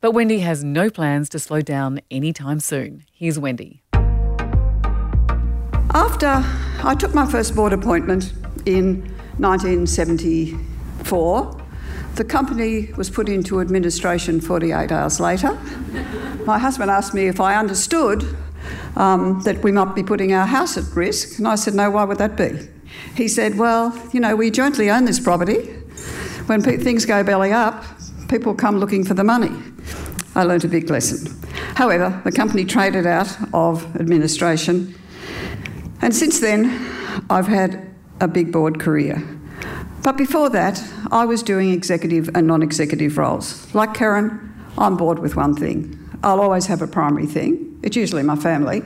But 0.00 0.12
Wendy 0.12 0.38
has 0.40 0.62
no 0.62 0.90
plans 0.90 1.28
to 1.30 1.40
slow 1.40 1.60
down 1.60 2.00
anytime 2.08 2.60
soon. 2.60 3.04
Here's 3.12 3.36
Wendy. 3.36 3.82
After 5.92 6.44
I 6.84 6.94
took 6.96 7.14
my 7.14 7.26
first 7.26 7.56
board 7.56 7.72
appointment 7.72 8.32
in 8.64 9.00
1974, 9.38 11.60
the 12.14 12.24
company 12.24 12.92
was 12.92 13.10
put 13.10 13.28
into 13.28 13.60
administration 13.60 14.40
48 14.40 14.92
hours 14.92 15.18
later. 15.18 15.58
My 16.44 16.60
husband 16.60 16.92
asked 16.92 17.12
me 17.12 17.26
if 17.26 17.40
I 17.40 17.56
understood 17.56 18.22
um, 18.94 19.42
that 19.42 19.64
we 19.64 19.72
might 19.72 19.96
be 19.96 20.04
putting 20.04 20.32
our 20.32 20.46
house 20.46 20.76
at 20.76 20.84
risk. 20.94 21.38
And 21.38 21.48
I 21.48 21.56
said, 21.56 21.74
No, 21.74 21.90
why 21.90 22.04
would 22.04 22.18
that 22.18 22.36
be? 22.36 22.68
He 23.16 23.26
said, 23.26 23.58
Well, 23.58 24.00
you 24.12 24.20
know, 24.20 24.36
we 24.36 24.52
jointly 24.52 24.90
own 24.90 25.06
this 25.06 25.18
property. 25.18 25.72
When 26.46 26.62
pe- 26.62 26.76
things 26.76 27.04
go 27.04 27.24
belly 27.24 27.52
up, 27.52 27.84
people 28.28 28.54
come 28.54 28.78
looking 28.78 29.04
for 29.04 29.14
the 29.14 29.24
money. 29.24 29.50
I 30.38 30.44
learnt 30.44 30.62
a 30.62 30.68
big 30.68 30.88
lesson. 30.88 31.36
However, 31.74 32.22
the 32.22 32.30
company 32.30 32.64
traded 32.64 33.08
out 33.08 33.36
of 33.52 33.84
administration, 33.96 34.94
and 36.00 36.14
since 36.14 36.38
then, 36.38 36.64
I've 37.28 37.48
had 37.48 37.92
a 38.20 38.28
big 38.28 38.52
board 38.52 38.78
career. 38.78 39.20
But 40.04 40.16
before 40.16 40.48
that, 40.50 40.80
I 41.10 41.24
was 41.24 41.42
doing 41.42 41.72
executive 41.72 42.30
and 42.36 42.46
non 42.46 42.62
executive 42.62 43.18
roles. 43.18 43.74
Like 43.74 43.94
Karen, 43.94 44.54
I'm 44.78 44.96
bored 44.96 45.18
with 45.18 45.34
one 45.34 45.56
thing. 45.56 45.98
I'll 46.22 46.40
always 46.40 46.66
have 46.66 46.82
a 46.82 46.86
primary 46.86 47.26
thing, 47.26 47.80
it's 47.82 47.96
usually 47.96 48.22
my 48.22 48.36
family. 48.36 48.84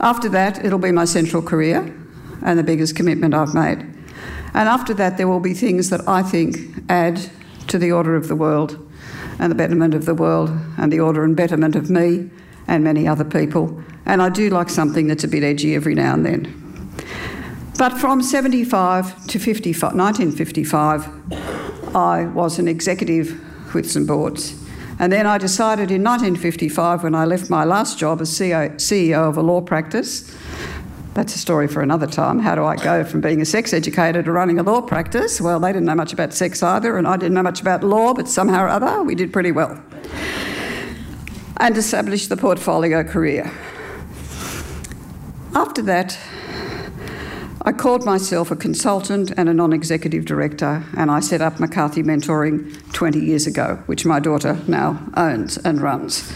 After 0.00 0.30
that, 0.30 0.64
it'll 0.64 0.78
be 0.78 0.90
my 0.90 1.04
central 1.04 1.42
career 1.42 1.94
and 2.42 2.58
the 2.58 2.64
biggest 2.64 2.96
commitment 2.96 3.34
I've 3.34 3.52
made. 3.52 3.80
And 4.54 4.68
after 4.70 4.94
that, 4.94 5.18
there 5.18 5.28
will 5.28 5.40
be 5.40 5.52
things 5.52 5.90
that 5.90 6.08
I 6.08 6.22
think 6.22 6.56
add 6.88 7.30
to 7.66 7.76
the 7.76 7.92
order 7.92 8.16
of 8.16 8.28
the 8.28 8.36
world 8.36 8.89
and 9.40 9.50
the 9.50 9.56
betterment 9.56 9.94
of 9.94 10.04
the 10.04 10.14
world 10.14 10.50
and 10.76 10.92
the 10.92 11.00
order 11.00 11.24
and 11.24 11.34
betterment 11.34 11.74
of 11.74 11.90
me 11.90 12.30
and 12.68 12.84
many 12.84 13.08
other 13.08 13.24
people. 13.24 13.82
And 14.04 14.22
I 14.22 14.28
do 14.28 14.50
like 14.50 14.68
something 14.68 15.08
that's 15.08 15.24
a 15.24 15.28
bit 15.28 15.42
edgy 15.42 15.74
every 15.74 15.94
now 15.94 16.14
and 16.14 16.26
then. 16.26 16.92
But 17.78 17.98
from 17.98 18.22
75 18.22 19.26
to 19.28 19.38
55, 19.38 19.94
1955, 19.94 21.96
I 21.96 22.26
was 22.26 22.58
an 22.58 22.68
executive 22.68 23.40
with 23.74 23.90
some 23.90 24.04
boards. 24.04 24.62
And 24.98 25.10
then 25.10 25.26
I 25.26 25.38
decided 25.38 25.90
in 25.90 26.04
1955, 26.04 27.04
when 27.04 27.14
I 27.14 27.24
left 27.24 27.48
my 27.48 27.64
last 27.64 27.98
job 27.98 28.20
as 28.20 28.30
CEO 28.30 29.14
of 29.14 29.38
a 29.38 29.42
law 29.42 29.62
practice, 29.62 30.36
that's 31.14 31.34
a 31.34 31.38
story 31.38 31.66
for 31.66 31.82
another 31.82 32.06
time. 32.06 32.38
How 32.38 32.54
do 32.54 32.64
I 32.64 32.76
go 32.76 33.04
from 33.04 33.20
being 33.20 33.40
a 33.40 33.44
sex 33.44 33.72
educator 33.72 34.22
to 34.22 34.32
running 34.32 34.58
a 34.58 34.62
law 34.62 34.80
practice? 34.80 35.40
Well, 35.40 35.58
they 35.58 35.72
didn't 35.72 35.86
know 35.86 35.94
much 35.94 36.12
about 36.12 36.32
sex 36.32 36.62
either, 36.62 36.96
and 36.96 37.06
I 37.06 37.16
didn't 37.16 37.34
know 37.34 37.42
much 37.42 37.60
about 37.60 37.82
law, 37.82 38.14
but 38.14 38.28
somehow 38.28 38.64
or 38.64 38.68
other 38.68 39.02
we 39.02 39.14
did 39.14 39.32
pretty 39.32 39.52
well. 39.52 39.82
And 41.56 41.76
established 41.76 42.28
the 42.28 42.36
portfolio 42.36 43.02
career. 43.02 43.50
After 45.54 45.82
that, 45.82 46.16
I 47.62 47.72
called 47.72 48.06
myself 48.06 48.50
a 48.50 48.56
consultant 48.56 49.32
and 49.36 49.48
a 49.48 49.52
non 49.52 49.72
executive 49.72 50.24
director, 50.24 50.84
and 50.96 51.10
I 51.10 51.20
set 51.20 51.42
up 51.42 51.60
McCarthy 51.60 52.02
Mentoring 52.02 52.92
20 52.92 53.18
years 53.18 53.46
ago, 53.46 53.82
which 53.86 54.06
my 54.06 54.20
daughter 54.20 54.58
now 54.66 55.02
owns 55.16 55.58
and 55.58 55.82
runs. 55.82 56.32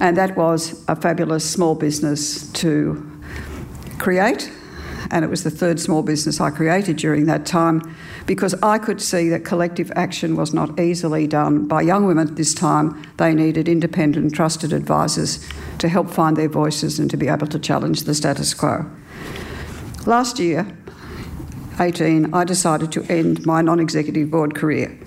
And 0.00 0.16
that 0.18 0.36
was 0.36 0.84
a 0.86 0.94
fabulous 0.94 1.50
small 1.50 1.74
business 1.74 2.52
to 2.52 3.15
create, 3.98 4.50
and 5.10 5.24
it 5.24 5.28
was 5.28 5.44
the 5.44 5.50
third 5.50 5.78
small 5.80 6.02
business 6.02 6.40
I 6.40 6.50
created 6.50 6.96
during 6.96 7.26
that 7.26 7.46
time 7.46 7.94
because 8.26 8.54
I 8.62 8.78
could 8.78 9.00
see 9.00 9.28
that 9.28 9.44
collective 9.44 9.92
action 9.94 10.36
was 10.36 10.52
not 10.52 10.78
easily 10.80 11.26
done 11.26 11.66
by 11.66 11.82
young 11.82 12.06
women 12.06 12.28
at 12.28 12.36
this 12.36 12.54
time. 12.54 13.02
They 13.16 13.34
needed 13.34 13.68
independent, 13.68 14.34
trusted 14.34 14.72
advisors 14.72 15.46
to 15.78 15.88
help 15.88 16.10
find 16.10 16.36
their 16.36 16.48
voices 16.48 16.98
and 16.98 17.10
to 17.10 17.16
be 17.16 17.28
able 17.28 17.46
to 17.48 17.58
challenge 17.58 18.02
the 18.02 18.14
status 18.14 18.54
quo. 18.54 18.90
Last 20.06 20.38
year, 20.38 20.66
18, 21.78 22.32
I 22.32 22.44
decided 22.44 22.90
to 22.92 23.02
end 23.04 23.44
my 23.44 23.60
non 23.60 23.80
executive 23.80 24.30
board 24.30 24.54
career. 24.54 24.98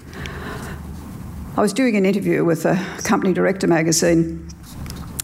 I 1.57 1.61
was 1.61 1.73
doing 1.73 1.95
an 1.95 2.05
interview 2.05 2.45
with 2.45 2.65
a 2.65 2.75
company 3.03 3.33
director 3.33 3.67
magazine, 3.67 4.47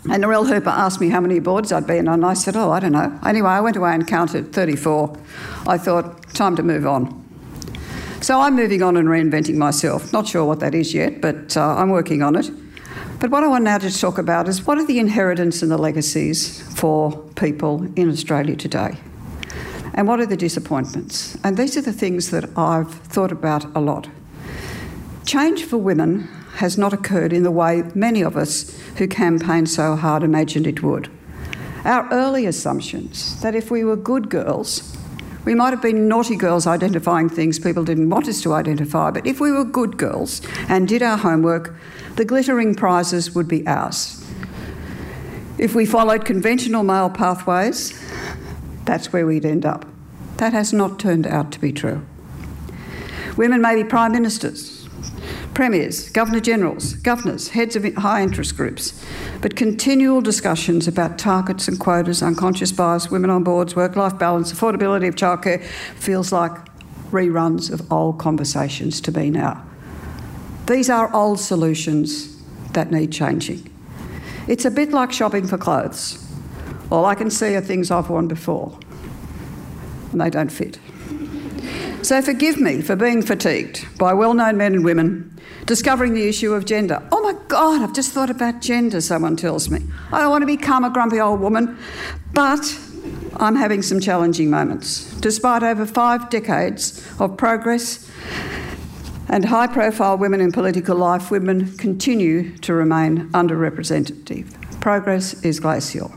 and 0.10 0.24
Narelle 0.24 0.48
Hooper 0.48 0.70
asked 0.70 1.02
me 1.02 1.10
how 1.10 1.20
many 1.20 1.40
boards 1.40 1.72
I'd 1.72 1.88
been 1.88 2.08
on. 2.08 2.16
And 2.16 2.26
I 2.26 2.36
said, 2.36 2.56
Oh, 2.56 2.72
I 2.72 2.80
don't 2.80 2.92
know. 2.92 3.20
Anyway, 3.26 3.50
I 3.50 3.60
went 3.60 3.76
away 3.76 3.94
and 3.94 4.06
counted 4.08 4.54
34. 4.54 5.18
I 5.68 5.78
thought, 5.80 6.22
time 6.34 6.56
to 6.58 6.64
move 6.64 6.86
on. 6.86 7.24
So 8.22 8.40
I'm 8.40 8.56
moving 8.56 8.84
on 8.84 8.98
and 8.98 9.08
reinventing 9.08 9.56
myself. 9.56 10.14
Not 10.14 10.28
sure 10.28 10.46
what 10.46 10.60
that 10.60 10.76
is 10.76 10.94
yet, 10.94 11.22
but 11.22 11.58
uh, 11.58 11.76
I'm 11.76 11.90
working 11.90 12.22
on 12.22 12.36
it. 12.36 12.52
But 13.20 13.32
what 13.32 13.44
I 13.44 13.48
want 13.48 13.64
now 13.64 13.78
to 13.80 13.92
talk 14.00 14.18
about 14.18 14.48
is 14.48 14.68
what 14.68 14.78
are 14.78 14.86
the 14.86 15.00
inheritance 15.00 15.64
and 15.64 15.72
the 15.72 15.78
legacies 15.78 16.62
for 16.76 17.18
people 17.36 17.88
in 17.96 18.10
Australia 18.10 18.56
today? 18.56 18.98
And 19.96 20.08
what 20.08 20.20
are 20.20 20.26
the 20.26 20.38
disappointments? 20.38 21.38
And 21.44 21.58
these 21.58 21.78
are 21.78 21.82
the 21.82 21.94
things 21.94 22.30
that 22.32 22.46
I've 22.58 22.94
thought 22.94 23.32
about 23.32 23.66
a 23.76 23.80
lot. 23.80 24.10
Change 25.26 25.64
for 25.64 25.78
women 25.78 26.30
has 26.56 26.78
not 26.78 26.94
occurred 26.94 27.34
in 27.34 27.44
the 27.44 27.52
way 27.52 27.84
many 27.94 28.22
of 28.22 28.38
us 28.38 28.78
who 28.98 29.08
campaigned 29.08 29.70
so 29.70 29.96
hard 29.96 30.24
imagined 30.24 30.68
it 30.68 30.82
would. 30.82 31.10
Our 31.84 32.12
early 32.12 32.46
assumptions 32.46 33.40
that 33.42 33.56
if 33.56 33.70
we 33.70 33.84
were 33.84 33.96
good 33.96 34.30
girls, 34.30 34.96
we 35.46 35.54
might 35.54 35.70
have 35.70 35.82
been 35.82 36.08
naughty 36.08 36.36
girls 36.36 36.66
identifying 36.66 37.30
things 37.30 37.60
people 37.60 37.84
didn't 37.84 38.10
want 38.10 38.28
us 38.28 38.42
to 38.42 38.54
identify, 38.54 39.12
but 39.12 39.28
if 39.28 39.40
we 39.40 39.52
were 39.52 39.64
good 39.64 39.98
girls 39.98 40.42
and 40.68 40.88
did 40.88 41.04
our 41.04 41.18
homework, 41.18 41.76
the 42.16 42.26
glittering 42.26 42.74
prizes 42.74 43.36
would 43.36 43.48
be 43.48 43.66
ours. 43.68 44.26
If 45.58 45.76
we 45.76 45.86
followed 45.86 46.26
conventional 46.26 46.84
male 46.84 47.10
pathways, 47.10 48.02
that's 48.86 49.14
where 49.14 49.28
we'd 49.28 49.46
end 49.46 49.66
up. 49.66 49.86
That 50.38 50.54
has 50.54 50.74
not 50.74 51.00
turned 51.00 51.28
out 51.28 51.52
to 51.52 51.60
be 51.60 51.72
true. 51.72 52.06
Women 53.38 53.62
may 53.62 53.76
be 53.76 53.88
prime 53.88 54.12
ministers, 54.12 54.75
premiers, 55.56 56.10
governor 56.10 56.42
generals, 56.42 56.94
governors, 56.96 57.48
heads 57.48 57.76
of 57.76 57.86
high 57.96 58.22
interest 58.22 58.56
groups, 58.58 59.04
but 59.42 59.56
continual 59.56 60.22
discussions 60.22 60.88
about 60.88 61.18
targets 61.18 61.68
and 61.68 61.80
quotas, 61.80 62.22
unconscious 62.22 62.74
bias, 62.74 63.10
women 63.10 63.30
on 63.30 63.44
boards, 63.44 63.76
work 63.76 63.96
life 63.96 64.20
balance, 64.20 64.52
affordability 64.52 65.08
of 65.08 65.16
childcare 65.16 65.64
feels 65.96 66.32
like 66.32 66.52
reruns 67.10 67.72
of 67.72 67.92
old 67.92 68.20
conversations 68.20 69.00
to 69.00 69.12
me 69.12 69.30
now. 69.30 69.66
These 70.68 70.90
are 70.90 71.14
old 71.16 71.40
solutions 71.40 72.36
that 72.74 72.92
need 72.92 73.12
changing. 73.12 73.72
It's 74.48 74.66
a 74.66 74.72
bit 74.72 74.92
like 74.92 75.14
shopping 75.14 75.48
for 75.48 75.58
clothes. 75.58 76.22
All 76.92 77.06
I 77.06 77.16
can 77.16 77.32
see 77.32 77.56
are 77.56 77.62
things 77.62 77.90
I've 77.92 78.10
worn 78.10 78.28
before, 78.28 78.78
and 80.12 80.20
they 80.20 80.30
don't 80.30 80.52
fit. 80.52 80.80
So 82.06 82.22
forgive 82.22 82.60
me 82.60 82.84
for 82.84 82.96
being 82.96 83.24
fatigued 83.24 83.98
by 83.98 84.14
well 84.14 84.36
known 84.36 84.58
men 84.58 84.76
and 84.76 84.86
women 84.86 85.40
discovering 85.66 86.14
the 86.14 86.28
issue 86.28 86.54
of 86.54 86.64
gender. 86.64 87.02
Oh 87.12 87.20
my 87.24 87.34
God, 87.48 87.82
I've 87.82 87.94
just 87.94 88.12
thought 88.12 88.30
about 88.30 88.62
gender, 88.62 89.02
someone 89.02 89.36
tells 89.36 89.72
me. 89.72 89.80
I 90.12 90.20
don't 90.20 90.30
want 90.30 90.44
to 90.44 90.46
become 90.46 90.84
a 90.84 90.92
grumpy 90.92 91.20
old 91.20 91.40
woman, 91.40 91.80
but 92.32 92.80
I'm 93.38 93.56
having 93.56 93.82
some 93.82 94.00
challenging 94.00 94.52
moments. 94.52 95.16
Despite 95.20 95.64
over 95.64 95.84
five 95.84 96.30
decades 96.30 97.04
of 97.20 97.38
progress 97.38 98.08
and 99.28 99.44
high 99.44 99.66
profile 99.66 100.16
women 100.16 100.42
in 100.42 100.52
political 100.52 100.96
life, 100.96 101.32
women 101.32 101.76
continue 101.78 102.56
to 102.58 102.76
remain 102.76 103.32
underrepresented. 103.32 104.80
Progress 104.80 105.44
is 105.44 105.60
glacial. 105.60 106.14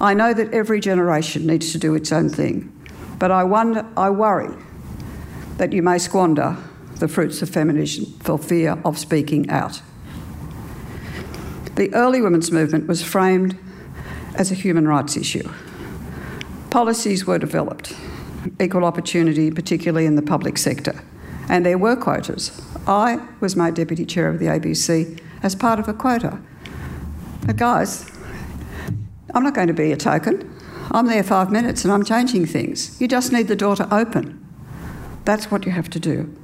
I 0.00 0.14
know 0.14 0.32
that 0.34 0.54
every 0.54 0.78
generation 0.78 1.48
needs 1.48 1.72
to 1.72 1.78
do 1.78 1.96
its 1.96 2.12
own 2.12 2.28
thing, 2.28 2.72
but 3.18 3.32
I, 3.32 3.42
wonder, 3.42 3.84
I 3.96 4.10
worry 4.10 4.54
that 5.58 5.72
you 5.72 5.82
may 5.82 5.98
squander 5.98 6.56
the 6.96 7.08
fruits 7.08 7.42
of 7.42 7.50
feminism 7.50 8.06
for 8.20 8.38
fear 8.38 8.80
of 8.84 8.98
speaking 8.98 9.48
out. 9.50 9.82
The 11.76 11.92
early 11.94 12.20
women's 12.20 12.50
movement 12.50 12.88
was 12.88 13.02
framed 13.04 13.56
as 14.34 14.50
a 14.50 14.54
human 14.54 14.88
rights 14.88 15.16
issue. 15.16 15.48
Policies 16.70 17.26
were 17.26 17.38
developed, 17.38 17.94
equal 18.60 18.84
opportunity, 18.84 19.50
particularly 19.50 20.06
in 20.06 20.16
the 20.16 20.22
public 20.22 20.58
sector, 20.58 21.02
and 21.48 21.64
there 21.64 21.78
were 21.78 21.96
quotas. 21.96 22.60
I 22.86 23.20
was 23.40 23.54
made 23.54 23.74
deputy 23.74 24.04
chair 24.04 24.28
of 24.28 24.38
the 24.38 24.46
ABC 24.46 25.20
as 25.42 25.54
part 25.54 25.78
of 25.78 25.88
a 25.88 25.94
quota. 25.94 26.40
But 27.46 27.56
guys, 27.56 28.10
I'm 29.34 29.42
not 29.42 29.54
going 29.54 29.68
to 29.68 29.74
be 29.74 29.92
a 29.92 29.96
token. 29.96 30.54
I'm 30.90 31.06
there 31.06 31.22
five 31.22 31.50
minutes 31.50 31.84
and 31.84 31.92
I'm 31.92 32.04
changing 32.04 32.46
things. 32.46 33.00
You 33.00 33.08
just 33.08 33.32
need 33.32 33.48
the 33.48 33.56
door 33.56 33.76
to 33.76 33.94
open. 33.94 34.47
That's 35.28 35.50
what 35.50 35.66
you 35.66 35.72
have 35.72 35.90
to 35.90 36.00
do. 36.00 36.34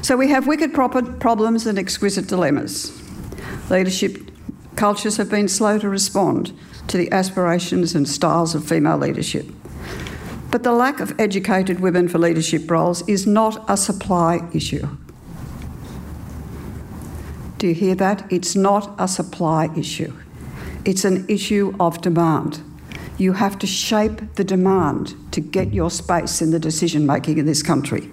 So 0.00 0.16
we 0.16 0.28
have 0.28 0.46
wicked 0.46 0.72
problems 0.72 1.66
and 1.66 1.76
exquisite 1.76 2.28
dilemmas. 2.28 2.92
Leadership 3.68 4.16
cultures 4.76 5.16
have 5.16 5.28
been 5.28 5.48
slow 5.48 5.76
to 5.80 5.88
respond 5.88 6.56
to 6.86 6.96
the 6.96 7.10
aspirations 7.10 7.96
and 7.96 8.08
styles 8.08 8.54
of 8.54 8.64
female 8.64 8.96
leadership. 8.96 9.46
But 10.52 10.62
the 10.62 10.70
lack 10.70 11.00
of 11.00 11.18
educated 11.18 11.80
women 11.80 12.06
for 12.06 12.18
leadership 12.18 12.70
roles 12.70 13.02
is 13.08 13.26
not 13.26 13.64
a 13.68 13.76
supply 13.76 14.48
issue. 14.54 14.86
Do 17.58 17.66
you 17.66 17.74
hear 17.74 17.96
that? 17.96 18.24
It's 18.30 18.54
not 18.54 18.94
a 19.00 19.08
supply 19.08 19.68
issue. 19.76 20.12
It's 20.84 21.04
an 21.04 21.26
issue 21.28 21.74
of 21.80 22.00
demand. 22.00 22.62
You 23.18 23.34
have 23.34 23.58
to 23.58 23.66
shape 23.66 24.34
the 24.34 24.44
demand 24.44 25.14
to 25.32 25.40
get 25.40 25.72
your 25.72 25.90
space 25.90 26.42
in 26.42 26.50
the 26.50 26.58
decision 26.58 27.06
making 27.06 27.38
in 27.38 27.46
this 27.46 27.62
country. 27.62 28.10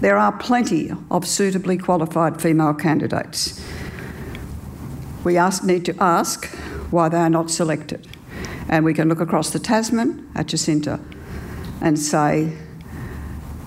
There 0.00 0.18
are 0.18 0.32
plenty 0.32 0.90
of 1.10 1.26
suitably 1.26 1.78
qualified 1.78 2.40
female 2.42 2.74
candidates. 2.74 3.64
We 5.22 5.36
ask, 5.38 5.64
need 5.64 5.84
to 5.86 5.96
ask 6.02 6.46
why 6.90 7.08
they 7.08 7.16
are 7.18 7.30
not 7.30 7.50
selected. 7.50 8.06
And 8.68 8.84
we 8.84 8.94
can 8.94 9.08
look 9.08 9.20
across 9.20 9.50
the 9.50 9.58
Tasman 9.58 10.30
at 10.34 10.46
Jacinda 10.46 11.00
and 11.80 11.98
say, 11.98 12.52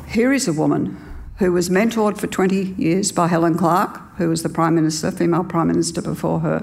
here 0.07 0.31
is 0.31 0.47
a 0.47 0.53
woman 0.53 1.03
who 1.37 1.51
was 1.51 1.69
mentored 1.69 2.17
for 2.17 2.27
20 2.27 2.75
years 2.77 3.11
by 3.11 3.27
Helen 3.27 3.57
Clark, 3.57 3.99
who 4.17 4.29
was 4.29 4.43
the 4.43 4.49
Prime 4.49 4.75
Minister, 4.75 5.11
female 5.11 5.43
Prime 5.43 5.67
Minister 5.67 6.01
before 6.01 6.39
her, 6.39 6.59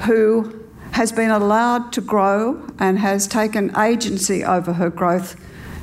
who 0.00 0.67
has 0.92 1.12
been 1.12 1.30
allowed 1.30 1.92
to 1.92 2.00
grow 2.00 2.66
and 2.78 2.98
has 2.98 3.26
taken 3.26 3.76
agency 3.76 4.44
over 4.44 4.72
her 4.72 4.90
growth 4.90 5.36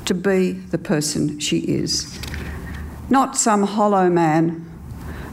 to 0.04 0.14
be 0.14 0.52
the 0.52 0.78
person 0.78 1.38
she 1.38 1.58
is. 1.58 2.18
Not 3.08 3.36
some 3.36 3.62
hollow 3.62 4.08
man 4.08 4.62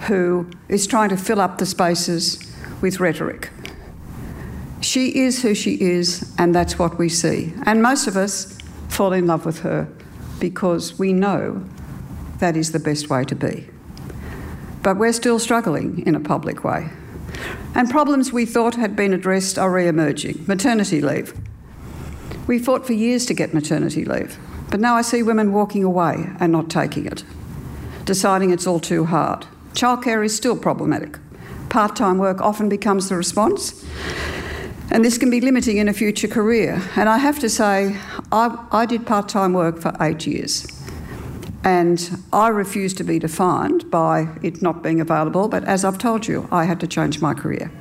who 0.07 0.49
is 0.69 0.85
trying 0.85 1.09
to 1.09 1.17
fill 1.17 1.39
up 1.39 1.57
the 1.57 1.65
spaces 1.65 2.53
with 2.81 2.99
rhetoric. 2.99 3.49
She 4.81 5.21
is 5.21 5.41
who 5.41 5.55
she 5.55 5.79
is, 5.79 6.33
and 6.37 6.53
that's 6.53 6.77
what 6.77 6.99
we 6.99 7.07
see. 7.07 7.53
And 7.65 7.81
most 7.81 8.07
of 8.07 8.17
us 8.17 8.57
fall 8.89 9.13
in 9.13 9.27
love 9.27 9.45
with 9.45 9.61
her 9.61 9.87
because 10.39 10.99
we 10.99 11.13
know 11.13 11.63
that 12.39 12.57
is 12.57 12.73
the 12.73 12.79
best 12.79 13.09
way 13.09 13.23
to 13.23 13.35
be. 13.35 13.69
But 14.81 14.97
we're 14.97 15.13
still 15.13 15.39
struggling 15.39 16.05
in 16.05 16.15
a 16.15 16.19
public 16.19 16.65
way. 16.65 16.89
And 17.75 17.89
problems 17.89 18.31
we 18.31 18.45
thought 18.45 18.75
had 18.75 18.95
been 18.95 19.13
addressed 19.13 19.57
are 19.57 19.71
re 19.71 19.87
emerging. 19.87 20.45
Maternity 20.47 21.01
leave. 21.01 21.33
We 22.47 22.59
fought 22.59 22.85
for 22.85 22.93
years 22.93 23.25
to 23.27 23.33
get 23.33 23.53
maternity 23.53 24.03
leave, 24.03 24.37
but 24.69 24.79
now 24.79 24.95
I 24.95 25.01
see 25.01 25.23
women 25.23 25.53
walking 25.53 25.83
away 25.83 26.29
and 26.39 26.51
not 26.51 26.69
taking 26.69 27.05
it, 27.05 27.23
deciding 28.05 28.51
it's 28.51 28.67
all 28.67 28.79
too 28.79 29.05
hard. 29.05 29.45
Childcare 29.73 30.25
is 30.25 30.35
still 30.35 30.57
problematic. 30.57 31.17
Part 31.69 31.95
time 31.95 32.17
work 32.17 32.41
often 32.41 32.69
becomes 32.69 33.09
the 33.09 33.15
response, 33.15 33.83
and 34.91 35.03
this 35.03 35.17
can 35.17 35.29
be 35.29 35.41
limiting 35.41 35.77
in 35.77 35.87
a 35.87 35.93
future 35.93 36.27
career. 36.27 36.81
And 36.95 37.07
I 37.07 37.17
have 37.17 37.39
to 37.39 37.49
say, 37.49 37.97
I, 38.31 38.67
I 38.71 38.85
did 38.85 39.07
part 39.07 39.29
time 39.29 39.53
work 39.53 39.79
for 39.79 39.93
eight 40.01 40.27
years. 40.27 40.67
And 41.63 42.23
I 42.33 42.49
refused 42.49 42.97
to 42.97 43.03
be 43.03 43.19
defined 43.19 43.89
by 43.89 44.27
it 44.41 44.61
not 44.61 44.83
being 44.83 44.99
available, 44.99 45.47
but 45.47 45.63
as 45.63 45.85
I've 45.85 45.97
told 45.97 46.27
you, 46.27 46.47
I 46.51 46.65
had 46.65 46.79
to 46.81 46.87
change 46.87 47.21
my 47.21 47.33
career. 47.33 47.71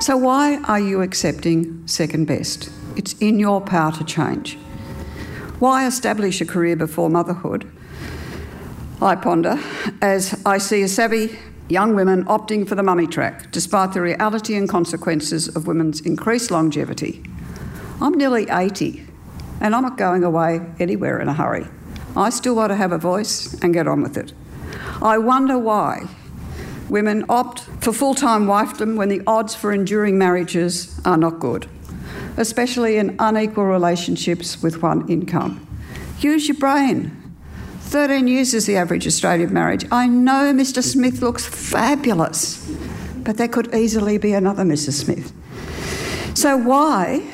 So, 0.00 0.16
why 0.16 0.58
are 0.64 0.80
you 0.80 1.02
accepting 1.02 1.86
second 1.86 2.26
best? 2.26 2.70
It's 2.96 3.14
in 3.14 3.38
your 3.38 3.60
power 3.60 3.92
to 3.92 4.04
change. 4.04 4.56
Why 5.58 5.86
establish 5.86 6.40
a 6.40 6.46
career 6.46 6.76
before 6.76 7.10
motherhood? 7.10 7.70
I 9.02 9.14
ponder 9.16 9.58
as 10.00 10.40
I 10.46 10.58
see 10.58 10.82
a 10.82 10.88
savvy 10.88 11.38
young 11.68 11.94
women 11.94 12.24
opting 12.24 12.68
for 12.68 12.74
the 12.74 12.82
mummy 12.82 13.06
track, 13.06 13.50
despite 13.52 13.92
the 13.92 14.00
reality 14.00 14.56
and 14.56 14.68
consequences 14.68 15.48
of 15.54 15.66
women's 15.66 16.00
increased 16.00 16.50
longevity. 16.50 17.22
I'm 18.00 18.14
nearly 18.14 18.46
80, 18.50 19.06
and 19.60 19.74
I'm 19.74 19.82
not 19.82 19.96
going 19.98 20.24
away 20.24 20.60
anywhere 20.78 21.20
in 21.20 21.28
a 21.28 21.34
hurry. 21.34 21.66
I 22.16 22.30
still 22.30 22.56
want 22.56 22.70
to 22.70 22.76
have 22.76 22.92
a 22.92 22.98
voice 22.98 23.54
and 23.62 23.72
get 23.72 23.86
on 23.86 24.02
with 24.02 24.16
it. 24.16 24.32
I 25.02 25.18
wonder 25.18 25.58
why 25.58 26.08
women 26.88 27.24
opt 27.28 27.60
for 27.80 27.92
full 27.92 28.14
time 28.14 28.46
wifedom 28.46 28.96
when 28.96 29.08
the 29.08 29.22
odds 29.26 29.54
for 29.54 29.72
enduring 29.72 30.18
marriages 30.18 31.00
are 31.04 31.16
not 31.16 31.38
good, 31.38 31.68
especially 32.36 32.96
in 32.96 33.16
unequal 33.18 33.64
relationships 33.64 34.62
with 34.62 34.82
one 34.82 35.08
income. 35.08 35.66
Use 36.20 36.48
your 36.48 36.58
brain. 36.58 37.16
13 37.80 38.28
years 38.28 38.54
is 38.54 38.66
the 38.66 38.76
average 38.76 39.06
Australian 39.06 39.52
marriage. 39.52 39.84
I 39.90 40.06
know 40.06 40.52
Mr. 40.52 40.82
Smith 40.82 41.22
looks 41.22 41.46
fabulous, 41.46 42.70
but 43.24 43.36
there 43.36 43.48
could 43.48 43.74
easily 43.74 44.18
be 44.18 44.32
another 44.32 44.62
Mrs. 44.62 44.92
Smith. 44.92 45.32
So, 46.36 46.56
why 46.56 47.24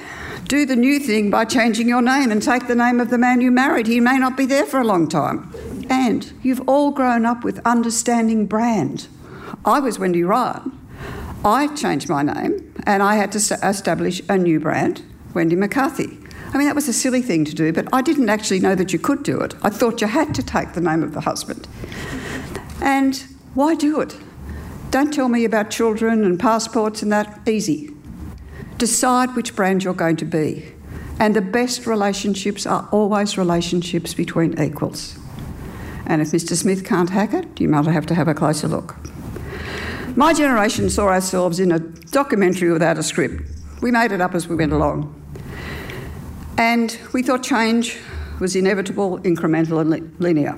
do 0.48 0.64
the 0.64 0.76
new 0.76 1.00
thing 1.00 1.30
by 1.30 1.44
changing 1.44 1.88
your 1.88 2.02
name 2.02 2.30
and 2.30 2.42
take 2.42 2.68
the 2.68 2.74
name 2.74 3.00
of 3.00 3.10
the 3.10 3.18
man 3.18 3.40
you 3.40 3.50
married. 3.50 3.86
He 3.86 4.00
may 4.00 4.18
not 4.18 4.36
be 4.36 4.46
there 4.46 4.66
for 4.66 4.80
a 4.80 4.84
long 4.84 5.08
time. 5.08 5.52
And 5.90 6.32
you've 6.42 6.68
all 6.68 6.90
grown 6.90 7.26
up 7.26 7.42
with 7.42 7.64
understanding 7.66 8.46
brand. 8.46 9.08
I 9.64 9.80
was 9.80 9.98
Wendy 9.98 10.22
Ryan. 10.22 10.78
I 11.44 11.74
changed 11.74 12.08
my 12.08 12.22
name 12.22 12.74
and 12.86 13.02
I 13.02 13.16
had 13.16 13.32
to 13.32 13.38
establish 13.38 14.22
a 14.28 14.36
new 14.36 14.60
brand, 14.60 15.02
Wendy 15.34 15.56
McCarthy. 15.56 16.18
I 16.52 16.58
mean, 16.58 16.66
that 16.66 16.74
was 16.74 16.88
a 16.88 16.92
silly 16.92 17.22
thing 17.22 17.44
to 17.44 17.54
do, 17.54 17.72
but 17.72 17.88
I 17.92 18.00
didn't 18.00 18.28
actually 18.28 18.60
know 18.60 18.74
that 18.74 18.92
you 18.92 18.98
could 18.98 19.22
do 19.22 19.40
it. 19.40 19.54
I 19.62 19.70
thought 19.70 20.00
you 20.00 20.06
had 20.06 20.34
to 20.36 20.42
take 20.42 20.72
the 20.72 20.80
name 20.80 21.02
of 21.02 21.12
the 21.12 21.20
husband. 21.20 21.68
And 22.80 23.16
why 23.54 23.74
do 23.74 24.00
it? 24.00 24.16
Don't 24.90 25.12
tell 25.12 25.28
me 25.28 25.44
about 25.44 25.70
children 25.70 26.24
and 26.24 26.38
passports 26.38 27.02
and 27.02 27.10
that. 27.12 27.40
Easy. 27.46 27.95
Decide 28.78 29.34
which 29.34 29.56
brand 29.56 29.84
you're 29.84 29.94
going 29.94 30.16
to 30.16 30.24
be. 30.24 30.72
And 31.18 31.34
the 31.34 31.40
best 31.40 31.86
relationships 31.86 32.66
are 32.66 32.88
always 32.92 33.38
relationships 33.38 34.12
between 34.12 34.60
equals. 34.60 35.18
And 36.06 36.20
if 36.20 36.28
Mr. 36.28 36.54
Smith 36.54 36.84
can't 36.84 37.10
hack 37.10 37.32
it, 37.32 37.60
you 37.60 37.68
might 37.68 37.86
have 37.86 38.06
to 38.06 38.14
have 38.14 38.28
a 38.28 38.34
closer 38.34 38.68
look. 38.68 38.96
My 40.14 40.32
generation 40.32 40.88
saw 40.88 41.08
ourselves 41.08 41.58
in 41.58 41.72
a 41.72 41.78
documentary 41.78 42.70
without 42.70 42.98
a 42.98 43.02
script. 43.02 43.42
We 43.82 43.90
made 43.90 44.12
it 44.12 44.20
up 44.20 44.34
as 44.34 44.48
we 44.48 44.56
went 44.56 44.72
along. 44.72 45.12
And 46.58 46.98
we 47.12 47.22
thought 47.22 47.42
change 47.42 47.98
was 48.40 48.56
inevitable, 48.56 49.18
incremental, 49.20 49.80
and 49.80 50.18
linear. 50.20 50.56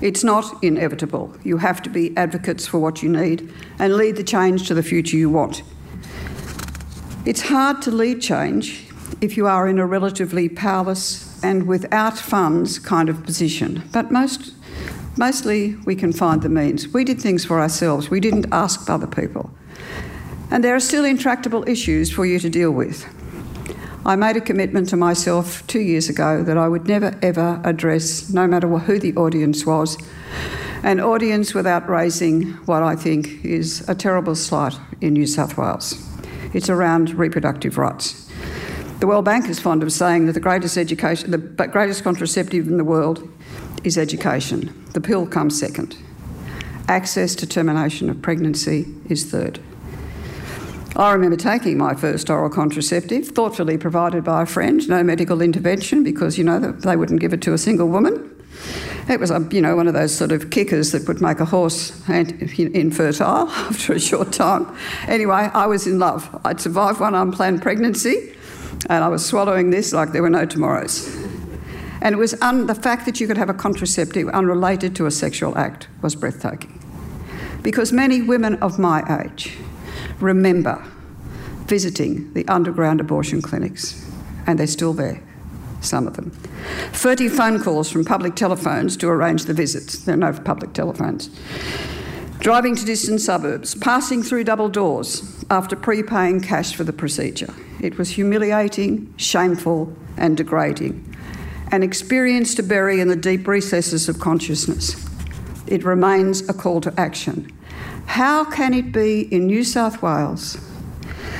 It's 0.00 0.22
not 0.22 0.62
inevitable. 0.62 1.34
You 1.44 1.58
have 1.58 1.82
to 1.82 1.90
be 1.90 2.16
advocates 2.16 2.66
for 2.66 2.78
what 2.78 3.02
you 3.02 3.08
need 3.08 3.52
and 3.78 3.96
lead 3.96 4.16
the 4.16 4.24
change 4.24 4.68
to 4.68 4.74
the 4.74 4.82
future 4.82 5.16
you 5.16 5.30
want. 5.30 5.62
It's 7.28 7.42
hard 7.42 7.82
to 7.82 7.90
lead 7.90 8.22
change 8.22 8.86
if 9.20 9.36
you 9.36 9.46
are 9.46 9.68
in 9.68 9.78
a 9.78 9.84
relatively 9.84 10.48
powerless 10.48 11.38
and 11.44 11.66
without 11.66 12.16
funds 12.16 12.78
kind 12.78 13.10
of 13.10 13.22
position, 13.22 13.82
but 13.92 14.10
most, 14.10 14.54
mostly 15.18 15.74
we 15.84 15.94
can 15.94 16.10
find 16.10 16.40
the 16.40 16.48
means. 16.48 16.88
We 16.88 17.04
did 17.04 17.20
things 17.20 17.44
for 17.44 17.60
ourselves, 17.60 18.08
we 18.08 18.18
didn't 18.18 18.46
ask 18.50 18.88
other 18.88 19.06
people. 19.06 19.50
And 20.50 20.64
there 20.64 20.74
are 20.74 20.80
still 20.80 21.04
intractable 21.04 21.68
issues 21.68 22.10
for 22.10 22.24
you 22.24 22.38
to 22.38 22.48
deal 22.48 22.70
with. 22.70 23.04
I 24.06 24.16
made 24.16 24.38
a 24.38 24.40
commitment 24.40 24.88
to 24.88 24.96
myself 24.96 25.66
two 25.66 25.80
years 25.80 26.08
ago 26.08 26.42
that 26.42 26.56
I 26.56 26.66
would 26.66 26.88
never 26.88 27.14
ever 27.20 27.60
address, 27.62 28.30
no 28.30 28.46
matter 28.46 28.68
who 28.68 28.98
the 28.98 29.14
audience 29.16 29.66
was, 29.66 29.98
an 30.82 30.98
audience 30.98 31.52
without 31.52 31.90
raising 31.90 32.52
what 32.64 32.82
I 32.82 32.96
think 32.96 33.44
is 33.44 33.86
a 33.86 33.94
terrible 33.94 34.34
slight 34.34 34.78
in 35.02 35.12
New 35.12 35.26
South 35.26 35.58
Wales. 35.58 36.07
It's 36.54 36.68
around 36.68 37.14
reproductive 37.14 37.78
rights. 37.78 38.30
The 39.00 39.06
World 39.06 39.24
Bank 39.24 39.48
is 39.48 39.60
fond 39.60 39.82
of 39.82 39.92
saying 39.92 40.26
that 40.26 40.32
the 40.32 40.40
greatest 40.40 40.76
education, 40.76 41.30
the 41.30 41.38
greatest 41.38 42.02
contraceptive 42.02 42.66
in 42.66 42.78
the 42.78 42.84
world 42.84 43.28
is 43.84 43.96
education. 43.96 44.84
The 44.92 45.00
pill 45.00 45.26
comes 45.26 45.58
second. 45.58 45.96
Access 46.88 47.34
to 47.36 47.46
termination 47.46 48.10
of 48.10 48.22
pregnancy 48.22 48.86
is 49.08 49.30
third. 49.30 49.60
I 50.96 51.12
remember 51.12 51.36
taking 51.36 51.78
my 51.78 51.94
first 51.94 52.28
oral 52.28 52.50
contraceptive, 52.50 53.28
thoughtfully 53.28 53.78
provided 53.78 54.24
by 54.24 54.42
a 54.42 54.46
friend, 54.46 54.88
no 54.88 55.04
medical 55.04 55.42
intervention 55.42 56.02
because, 56.02 56.38
you 56.38 56.44
know, 56.44 56.58
they 56.58 56.96
wouldn't 56.96 57.20
give 57.20 57.32
it 57.32 57.42
to 57.42 57.52
a 57.52 57.58
single 57.58 57.88
woman. 57.88 58.34
It 59.08 59.20
was, 59.20 59.30
you 59.50 59.62
know, 59.62 59.74
one 59.74 59.88
of 59.88 59.94
those 59.94 60.14
sort 60.14 60.32
of 60.32 60.50
kickers 60.50 60.92
that 60.92 61.08
would 61.08 61.22
make 61.22 61.40
a 61.40 61.46
horse 61.46 61.92
infertile 62.08 63.48
after 63.48 63.94
a 63.94 64.00
short 64.00 64.32
time. 64.32 64.76
Anyway, 65.06 65.50
I 65.54 65.66
was 65.66 65.86
in 65.86 65.98
love. 65.98 66.28
I'd 66.44 66.60
survived 66.60 67.00
one 67.00 67.14
unplanned 67.14 67.62
pregnancy 67.62 68.34
and 68.88 69.02
I 69.02 69.08
was 69.08 69.24
swallowing 69.24 69.70
this 69.70 69.92
like 69.92 70.12
there 70.12 70.22
were 70.22 70.30
no 70.30 70.44
tomorrows. 70.44 71.14
And 72.00 72.14
it 72.14 72.18
was 72.18 72.40
un- 72.42 72.66
the 72.66 72.74
fact 72.74 73.06
that 73.06 73.20
you 73.20 73.26
could 73.26 73.38
have 73.38 73.48
a 73.48 73.54
contraceptive 73.54 74.28
unrelated 74.28 74.94
to 74.96 75.06
a 75.06 75.10
sexual 75.10 75.56
act 75.58 75.88
was 76.02 76.14
breathtaking. 76.14 76.74
Because 77.62 77.92
many 77.92 78.22
women 78.22 78.54
of 78.56 78.78
my 78.78 79.02
age, 79.24 79.56
remember 80.20 80.84
visiting 81.66 82.32
the 82.34 82.46
underground 82.46 83.00
abortion 83.00 83.42
clinics, 83.42 84.06
and 84.46 84.58
they're 84.58 84.66
still 84.66 84.92
there, 84.92 85.22
some 85.80 86.06
of 86.06 86.14
them. 86.14 86.30
30 86.92 87.28
phone 87.28 87.62
calls 87.62 87.90
from 87.90 88.04
public 88.04 88.34
telephones 88.34 88.96
to 88.98 89.08
arrange 89.08 89.44
the 89.44 89.54
visits. 89.54 90.04
There 90.04 90.14
are 90.14 90.18
no 90.18 90.32
public 90.32 90.72
telephones. 90.72 91.30
Driving 92.40 92.76
to 92.76 92.84
distant 92.84 93.20
suburbs, 93.20 93.74
passing 93.74 94.22
through 94.22 94.44
double 94.44 94.68
doors 94.68 95.44
after 95.50 95.74
prepaying 95.74 96.40
cash 96.40 96.74
for 96.74 96.84
the 96.84 96.92
procedure. 96.92 97.52
It 97.80 97.98
was 97.98 98.10
humiliating, 98.10 99.12
shameful, 99.16 99.92
and 100.16 100.36
degrading. 100.36 101.16
An 101.70 101.82
experience 101.82 102.54
to 102.54 102.62
bury 102.62 103.00
in 103.00 103.08
the 103.08 103.16
deep 103.16 103.46
recesses 103.46 104.08
of 104.08 104.20
consciousness. 104.20 105.04
It 105.66 105.84
remains 105.84 106.48
a 106.48 106.54
call 106.54 106.80
to 106.82 106.94
action 106.98 107.52
how 108.08 108.42
can 108.42 108.72
it 108.72 108.90
be 108.90 109.28
in 109.30 109.46
New 109.46 109.62
South 109.62 110.00
Wales 110.02 110.56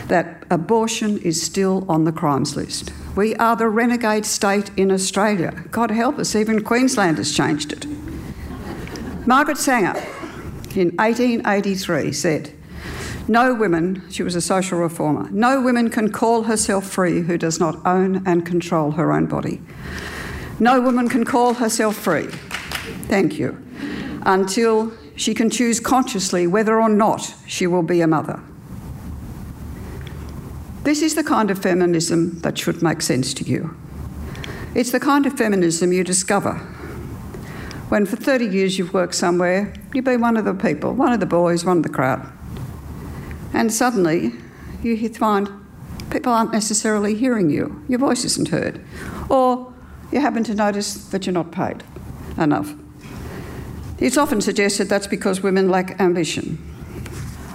that 0.08 0.44
abortion 0.50 1.16
is 1.18 1.42
still 1.42 1.84
on 1.88 2.04
the 2.04 2.12
crimes 2.12 2.56
list? 2.56 2.92
We 3.18 3.34
are 3.34 3.56
the 3.56 3.68
renegade 3.68 4.24
state 4.24 4.70
in 4.76 4.92
Australia. 4.92 5.64
God 5.72 5.90
help 5.90 6.20
us, 6.20 6.36
even 6.36 6.62
Queensland 6.62 7.18
has 7.18 7.36
changed 7.36 7.72
it. 7.72 7.84
Margaret 9.26 9.58
Sanger 9.58 9.96
in 10.76 10.94
1883 10.98 12.12
said, 12.12 12.54
No 13.26 13.54
woman, 13.54 14.08
she 14.08 14.22
was 14.22 14.36
a 14.36 14.40
social 14.40 14.78
reformer, 14.78 15.28
no 15.32 15.60
woman 15.60 15.90
can 15.90 16.12
call 16.12 16.44
herself 16.44 16.86
free 16.86 17.22
who 17.22 17.36
does 17.36 17.58
not 17.58 17.84
own 17.84 18.24
and 18.24 18.46
control 18.46 18.92
her 18.92 19.10
own 19.10 19.26
body. 19.26 19.60
No 20.60 20.80
woman 20.80 21.08
can 21.08 21.24
call 21.24 21.54
herself 21.54 21.96
free, 21.96 22.28
thank 23.08 23.36
you, 23.36 23.60
until 24.26 24.92
she 25.16 25.34
can 25.34 25.50
choose 25.50 25.80
consciously 25.80 26.46
whether 26.46 26.80
or 26.80 26.88
not 26.88 27.34
she 27.48 27.66
will 27.66 27.82
be 27.82 28.00
a 28.00 28.06
mother. 28.06 28.40
This 30.84 31.02
is 31.02 31.14
the 31.14 31.24
kind 31.24 31.50
of 31.50 31.58
feminism 31.58 32.40
that 32.40 32.56
should 32.58 32.82
make 32.82 33.02
sense 33.02 33.34
to 33.34 33.44
you. 33.44 33.76
It's 34.74 34.90
the 34.90 35.00
kind 35.00 35.26
of 35.26 35.36
feminism 35.36 35.92
you 35.92 36.04
discover 36.04 36.60
when 37.88 38.04
for 38.04 38.16
30 38.16 38.46
years 38.46 38.78
you've 38.78 38.92
worked 38.92 39.14
somewhere, 39.14 39.72
you've 39.94 40.04
been 40.04 40.20
one 40.20 40.36
of 40.36 40.44
the 40.44 40.52
people, 40.52 40.92
one 40.92 41.12
of 41.12 41.20
the 41.20 41.26
boys, 41.26 41.64
one 41.64 41.78
of 41.78 41.82
the 41.82 41.88
crowd. 41.88 42.30
And 43.54 43.72
suddenly 43.72 44.32
you 44.82 45.08
find 45.08 45.48
people 46.10 46.32
aren't 46.32 46.52
necessarily 46.52 47.14
hearing 47.14 47.48
you, 47.48 47.82
your 47.88 47.98
voice 47.98 48.24
isn't 48.24 48.48
heard, 48.48 48.84
or 49.30 49.72
you 50.12 50.20
happen 50.20 50.44
to 50.44 50.54
notice 50.54 51.08
that 51.08 51.24
you're 51.24 51.32
not 51.32 51.50
paid 51.50 51.82
enough. 52.36 52.74
It's 53.98 54.18
often 54.18 54.40
suggested 54.40 54.88
that's 54.88 55.06
because 55.06 55.42
women 55.42 55.70
lack 55.70 55.98
ambition. 55.98 56.58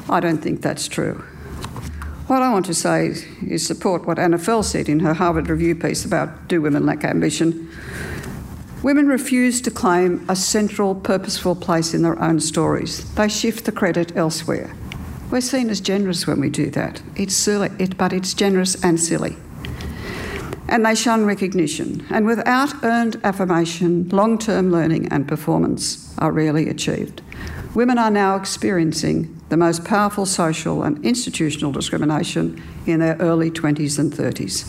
I 0.09 0.19
don't 0.19 0.39
think 0.39 0.61
that's 0.61 0.87
true. 0.87 1.23
What 2.27 2.41
I 2.41 2.53
want 2.53 2.65
to 2.67 2.73
say 2.73 3.13
is 3.45 3.67
support 3.67 4.07
what 4.07 4.17
Anna 4.17 4.37
Fels 4.37 4.69
said 4.69 4.87
in 4.87 5.01
her 5.01 5.13
Harvard 5.13 5.49
Review 5.49 5.75
piece 5.75 6.05
about 6.05 6.47
Do 6.47 6.61
Women 6.61 6.85
Lack 6.85 7.03
Ambition? 7.03 7.69
Women 8.81 9.07
refuse 9.07 9.59
to 9.61 9.71
claim 9.71 10.25
a 10.29 10.35
central, 10.35 10.95
purposeful 10.95 11.55
place 11.55 11.93
in 11.93 12.01
their 12.01 12.17
own 12.21 12.39
stories. 12.39 13.13
They 13.15 13.27
shift 13.27 13.65
the 13.65 13.73
credit 13.73 14.15
elsewhere. 14.15 14.73
We're 15.31 15.41
seen 15.41 15.69
as 15.69 15.81
generous 15.81 16.25
when 16.25 16.39
we 16.39 16.49
do 16.49 16.69
that. 16.71 17.01
It's 17.17 17.35
silly, 17.35 17.71
it, 17.77 17.97
but 17.97 18.13
it's 18.13 18.33
generous 18.33 18.81
and 18.83 18.99
silly 18.99 19.35
and 20.73 20.83
they 20.83 20.95
shun 20.95 21.23
recognition. 21.25 22.03
And 22.09 22.25
without 22.25 22.83
earned 22.83 23.19
affirmation, 23.23 24.09
long 24.09 24.39
term 24.39 24.71
learning 24.71 25.07
and 25.09 25.27
performance 25.27 26.15
are 26.17 26.31
rarely 26.31 26.67
achieved. 26.67 27.21
Women 27.75 27.99
are 27.99 28.09
now 28.09 28.35
experiencing 28.35 29.39
the 29.53 29.57
most 29.57 29.85
powerful 29.85 30.25
social 30.25 30.81
and 30.81 31.05
institutional 31.05 31.71
discrimination 31.71 32.59
in 32.87 32.99
their 32.99 33.15
early 33.17 33.51
20s 33.51 33.99
and 33.99 34.11
30s 34.11 34.65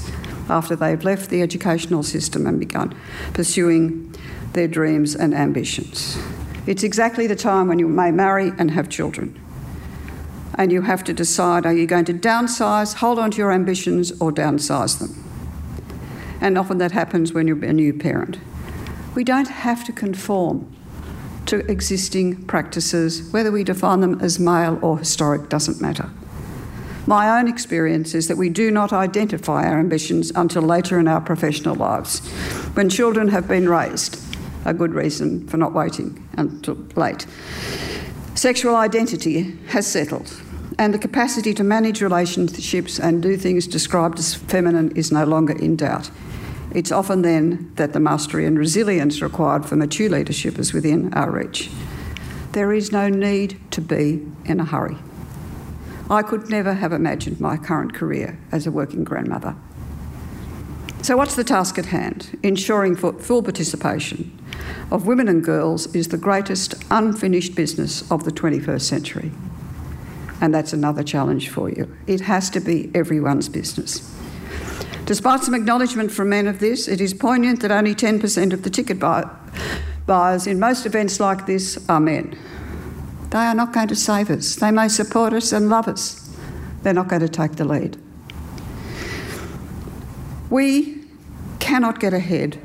after 0.50 0.76
they've 0.76 1.02
left 1.02 1.30
the 1.30 1.40
educational 1.40 2.02
system 2.02 2.46
and 2.46 2.60
begun 2.60 2.94
pursuing 3.32 4.14
their 4.52 4.68
dreams 4.68 5.16
and 5.16 5.32
ambitions. 5.32 6.18
It's 6.66 6.82
exactly 6.82 7.26
the 7.26 7.34
time 7.34 7.68
when 7.68 7.78
you 7.78 7.88
may 7.88 8.10
marry 8.10 8.52
and 8.58 8.70
have 8.72 8.90
children. 8.90 9.40
And 10.56 10.70
you 10.70 10.82
have 10.82 11.02
to 11.04 11.14
decide 11.14 11.64
are 11.64 11.72
you 11.72 11.86
going 11.86 12.04
to 12.04 12.14
downsize, 12.14 12.96
hold 12.96 13.18
on 13.18 13.30
to 13.30 13.38
your 13.38 13.52
ambitions, 13.52 14.12
or 14.20 14.30
downsize 14.30 14.98
them? 14.98 15.24
and 16.44 16.58
often 16.58 16.76
that 16.76 16.92
happens 16.92 17.32
when 17.32 17.48
you're 17.48 17.64
a 17.64 17.72
new 17.72 17.94
parent. 17.94 18.38
We 19.14 19.24
don't 19.24 19.48
have 19.48 19.82
to 19.84 19.92
conform 19.92 20.70
to 21.46 21.70
existing 21.70 22.44
practices, 22.46 23.30
whether 23.32 23.50
we 23.50 23.64
define 23.64 24.00
them 24.00 24.20
as 24.20 24.38
male 24.38 24.78
or 24.82 24.98
historic 24.98 25.48
doesn't 25.48 25.80
matter. 25.80 26.10
My 27.06 27.38
own 27.38 27.48
experience 27.48 28.14
is 28.14 28.28
that 28.28 28.38
we 28.38 28.48
do 28.48 28.70
not 28.70 28.92
identify 28.92 29.66
our 29.66 29.78
ambitions 29.78 30.32
until 30.34 30.62
later 30.62 30.98
in 30.98 31.06
our 31.06 31.20
professional 31.20 31.74
lives, 31.74 32.20
when 32.74 32.88
children 32.88 33.28
have 33.28 33.46
been 33.46 33.68
raised, 33.68 34.18
a 34.64 34.72
good 34.72 34.94
reason 34.94 35.46
for 35.46 35.58
not 35.58 35.74
waiting 35.74 36.26
until 36.38 36.76
late. 36.96 37.26
Sexual 38.34 38.74
identity 38.74 39.56
has 39.68 39.86
settled, 39.86 40.40
and 40.78 40.94
the 40.94 40.98
capacity 40.98 41.52
to 41.54 41.62
manage 41.62 42.00
relationships 42.00 42.98
and 42.98 43.22
do 43.22 43.36
things 43.36 43.66
described 43.66 44.18
as 44.18 44.34
feminine 44.34 44.90
is 44.96 45.12
no 45.12 45.24
longer 45.24 45.52
in 45.58 45.76
doubt. 45.76 46.10
It's 46.74 46.90
often 46.90 47.22
then 47.22 47.72
that 47.76 47.92
the 47.92 48.00
mastery 48.00 48.44
and 48.44 48.58
resilience 48.58 49.22
required 49.22 49.64
for 49.64 49.76
mature 49.76 50.08
leadership 50.08 50.58
is 50.58 50.72
within 50.72 51.14
our 51.14 51.30
reach. 51.30 51.70
There 52.50 52.72
is 52.72 52.90
no 52.90 53.08
need 53.08 53.60
to 53.70 53.80
be 53.80 54.26
in 54.44 54.58
a 54.58 54.64
hurry. 54.64 54.96
I 56.10 56.22
could 56.22 56.50
never 56.50 56.74
have 56.74 56.92
imagined 56.92 57.40
my 57.40 57.56
current 57.56 57.94
career 57.94 58.38
as 58.50 58.66
a 58.66 58.72
working 58.72 59.04
grandmother. 59.04 59.56
So, 61.02 61.16
what's 61.16 61.36
the 61.36 61.44
task 61.44 61.78
at 61.78 61.86
hand? 61.86 62.38
Ensuring 62.42 62.96
full 62.96 63.42
participation 63.42 64.36
of 64.90 65.06
women 65.06 65.28
and 65.28 65.44
girls 65.44 65.94
is 65.94 66.08
the 66.08 66.18
greatest 66.18 66.74
unfinished 66.90 67.54
business 67.54 68.10
of 68.10 68.24
the 68.24 68.32
21st 68.32 68.82
century. 68.82 69.32
And 70.40 70.52
that's 70.52 70.72
another 70.72 71.02
challenge 71.02 71.50
for 71.50 71.70
you. 71.70 71.94
It 72.06 72.22
has 72.22 72.50
to 72.50 72.60
be 72.60 72.90
everyone's 72.94 73.48
business. 73.48 74.10
Despite 75.06 75.40
some 75.40 75.54
acknowledgement 75.54 76.10
from 76.10 76.30
men 76.30 76.46
of 76.46 76.60
this, 76.60 76.88
it 76.88 77.00
is 77.00 77.12
poignant 77.12 77.60
that 77.60 77.70
only 77.70 77.94
10% 77.94 78.52
of 78.52 78.62
the 78.62 78.70
ticket 78.70 78.98
buy- 78.98 79.28
buyers 80.06 80.46
in 80.46 80.58
most 80.58 80.86
events 80.86 81.20
like 81.20 81.44
this 81.44 81.78
are 81.88 82.00
men. 82.00 82.38
They 83.30 83.38
are 83.38 83.54
not 83.54 83.72
going 83.72 83.88
to 83.88 83.96
save 83.96 84.30
us. 84.30 84.56
They 84.56 84.70
may 84.70 84.88
support 84.88 85.32
us 85.32 85.52
and 85.52 85.68
love 85.68 85.88
us. 85.88 86.34
They're 86.82 86.94
not 86.94 87.08
going 87.08 87.20
to 87.20 87.28
take 87.28 87.56
the 87.56 87.64
lead. 87.64 87.98
We 90.48 91.04
cannot 91.58 92.00
get 92.00 92.14
ahead 92.14 92.58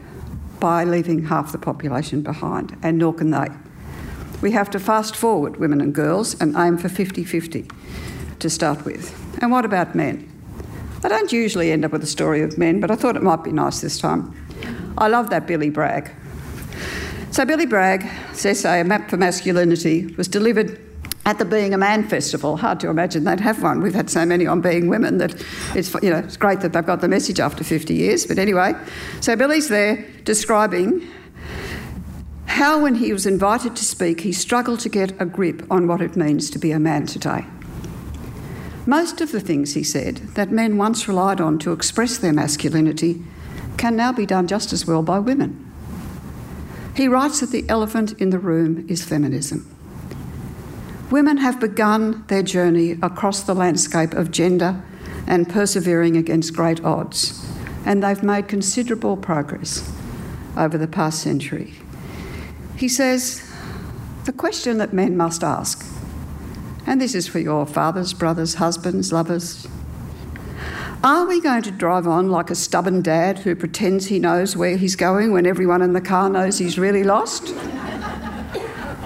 by 0.60 0.84
leaving 0.84 1.25
half 1.25 1.52
the 1.52 1.58
population 1.58 2.21
behind, 2.21 2.78
and 2.84 2.97
nor 2.97 3.13
can 3.13 3.32
they. 3.32 3.47
We 4.41 4.52
have 4.52 4.69
to 4.71 4.80
fast 4.80 5.15
forward 5.15 5.58
women 5.58 5.82
and 5.82 5.93
girls 5.93 6.39
and 6.39 6.56
aim 6.56 6.78
for 6.78 6.88
50 6.88 7.23
50 7.23 7.67
to 8.39 8.49
start 8.49 8.86
with. 8.86 9.13
And 9.41 9.52
what 9.52 9.65
about 9.65 9.95
men? 9.95 10.38
I 11.01 11.07
don't 11.07 11.31
usually 11.31 11.71
end 11.71 11.85
up 11.85 11.91
with 11.91 12.03
a 12.03 12.07
story 12.07 12.41
of 12.41 12.57
men, 12.57 12.79
but 12.81 12.91
I 12.91 12.95
thought 12.95 13.15
it 13.15 13.23
might 13.23 13.43
be 13.43 13.51
nice 13.51 13.79
this 13.79 13.99
time. 13.99 14.35
I 14.97 15.07
love 15.07 15.29
that 15.29 15.47
Billy 15.47 15.69
Bragg. 15.69 16.12
So, 17.31 17.45
Billy 17.45 17.65
Bragg's 17.65 18.45
essay, 18.45 18.81
A 18.81 18.83
Map 18.83 19.09
for 19.09 19.15
Masculinity, 19.15 20.07
was 20.17 20.27
delivered 20.27 20.79
at 21.25 21.38
the 21.38 21.45
Being 21.45 21.73
a 21.73 21.77
Man 21.77 22.07
Festival. 22.07 22.57
Hard 22.57 22.79
to 22.81 22.89
imagine 22.89 23.23
they'd 23.23 23.39
have 23.39 23.62
one. 23.62 23.81
We've 23.81 23.93
had 23.93 24.09
so 24.09 24.25
many 24.25 24.47
on 24.47 24.62
being 24.62 24.89
women 24.89 25.19
that 25.19 25.41
it's, 25.75 25.93
you 26.01 26.09
know, 26.09 26.17
it's 26.17 26.38
great 26.38 26.62
that 26.62 26.73
they've 26.73 26.85
got 26.85 27.01
the 27.01 27.07
message 27.07 27.39
after 27.39 27.63
50 27.63 27.93
years. 27.93 28.25
But 28.25 28.39
anyway, 28.39 28.73
so 29.21 29.35
Billy's 29.35 29.69
there 29.69 30.05
describing 30.23 31.07
how, 32.45 32.81
when 32.81 32.95
he 32.95 33.13
was 33.13 33.25
invited 33.25 33.75
to 33.75 33.85
speak, 33.85 34.21
he 34.21 34.33
struggled 34.33 34.79
to 34.81 34.89
get 34.89 35.12
a 35.21 35.25
grip 35.25 35.65
on 35.71 35.88
what 35.88 36.01
it 36.01 36.17
means 36.17 36.49
to 36.49 36.59
be 36.59 36.71
a 36.71 36.79
man 36.79 37.05
today. 37.05 37.45
Most 38.89 39.21
of 39.21 39.32
the 39.32 39.39
things, 39.39 39.75
he 39.75 39.84
said, 39.84 40.15
that 40.34 40.49
men 40.49 40.75
once 40.75 41.08
relied 41.08 41.39
on 41.39 41.60
to 41.60 41.73
express 41.73 42.17
their 42.17 42.34
masculinity 42.34 43.21
can 43.78 43.95
now 43.95 44.12
be 44.12 44.25
done 44.25 44.47
just 44.47 44.73
as 44.73 44.88
well 44.88 45.04
by 45.04 45.19
women. 45.19 45.71
He 46.95 47.08
writes 47.08 47.39
that 47.39 47.52
the 47.52 47.69
elephant 47.69 48.13
in 48.13 48.32
the 48.32 48.39
room 48.39 48.88
is 48.89 49.06
feminism. 49.06 49.69
Women 51.12 51.38
have 51.38 51.60
begun 51.60 52.25
their 52.30 52.41
journey 52.41 52.97
across 53.04 53.43
the 53.43 53.54
landscape 53.54 54.15
of 54.15 54.32
gender 54.32 54.82
and 55.28 55.47
persevering 55.47 56.17
against 56.17 56.56
great 56.56 56.84
odds, 56.84 57.47
and 57.86 58.02
they've 58.02 58.23
made 58.23 58.47
considerable 58.47 59.17
progress 59.17 59.88
over 60.58 60.80
the 60.80 60.88
past 60.88 61.21
century. 61.21 61.75
He 62.75 62.88
says, 62.88 63.47
The 64.25 64.34
question 64.34 64.80
that 64.80 64.93
men 64.93 65.15
must 65.15 65.43
ask, 65.43 65.86
and 66.85 66.99
this 66.99 67.15
is 67.15 67.27
for 67.27 67.39
your 67.39 67.65
fathers, 67.65 68.13
brothers, 68.13 68.55
husbands, 68.55 69.11
lovers, 69.13 69.67
are 71.01 71.25
we 71.25 71.39
going 71.39 71.61
to 71.61 71.71
drive 71.71 72.07
on 72.07 72.29
like 72.29 72.49
a 72.49 72.55
stubborn 72.55 73.01
dad 73.01 73.39
who 73.39 73.55
pretends 73.55 74.07
he 74.07 74.19
knows 74.19 74.57
where 74.57 74.75
he's 74.75 74.97
going 74.97 75.31
when 75.31 75.45
everyone 75.45 75.81
in 75.81 75.93
the 75.93 76.01
car 76.01 76.29
knows 76.29 76.57
he's 76.57 76.77
really 76.77 77.03
lost? 77.03 77.53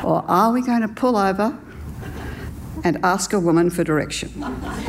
or 0.04 0.26
are 0.28 0.52
we 0.52 0.62
going 0.62 0.82
to 0.82 0.88
pull 0.88 1.16
over 1.16 1.58
and 2.84 2.98
ask 3.04 3.32
a 3.32 3.40
woman 3.40 3.70
for 3.70 3.84
direction? 3.84 4.32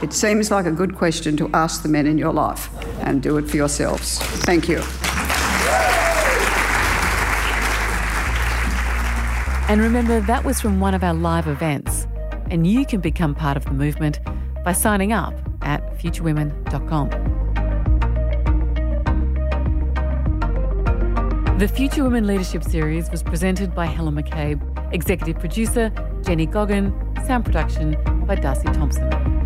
It 0.02 0.14
seems 0.14 0.50
like 0.50 0.64
a 0.64 0.72
good 0.72 0.96
question 0.96 1.36
to 1.36 1.50
ask 1.52 1.82
the 1.82 1.90
men 1.90 2.06
in 2.06 2.16
your 2.16 2.32
life 2.32 2.70
and 3.00 3.22
do 3.22 3.36
it 3.36 3.50
for 3.50 3.56
yourselves. 3.56 4.18
Thank 4.18 4.66
you. 4.68 4.78
And 9.68 9.80
remember, 9.80 10.20
that 10.22 10.42
was 10.44 10.60
from 10.60 10.80
one 10.80 10.94
of 10.94 11.04
our 11.04 11.14
live 11.14 11.48
events. 11.48 12.06
And 12.54 12.64
you 12.64 12.86
can 12.86 13.00
become 13.00 13.34
part 13.34 13.56
of 13.56 13.64
the 13.64 13.72
movement 13.72 14.20
by 14.64 14.74
signing 14.74 15.12
up 15.12 15.34
at 15.62 15.98
futurewomen.com. 15.98 17.08
The 21.58 21.66
Future 21.66 22.04
Women 22.04 22.28
Leadership 22.28 22.62
Series 22.62 23.10
was 23.10 23.24
presented 23.24 23.74
by 23.74 23.86
Helen 23.86 24.14
McCabe, 24.14 24.62
executive 24.94 25.40
producer 25.40 25.90
Jenny 26.22 26.46
Goggin, 26.46 26.94
sound 27.26 27.44
production 27.44 27.96
by 28.24 28.36
Darcy 28.36 28.66
Thompson. 28.66 29.43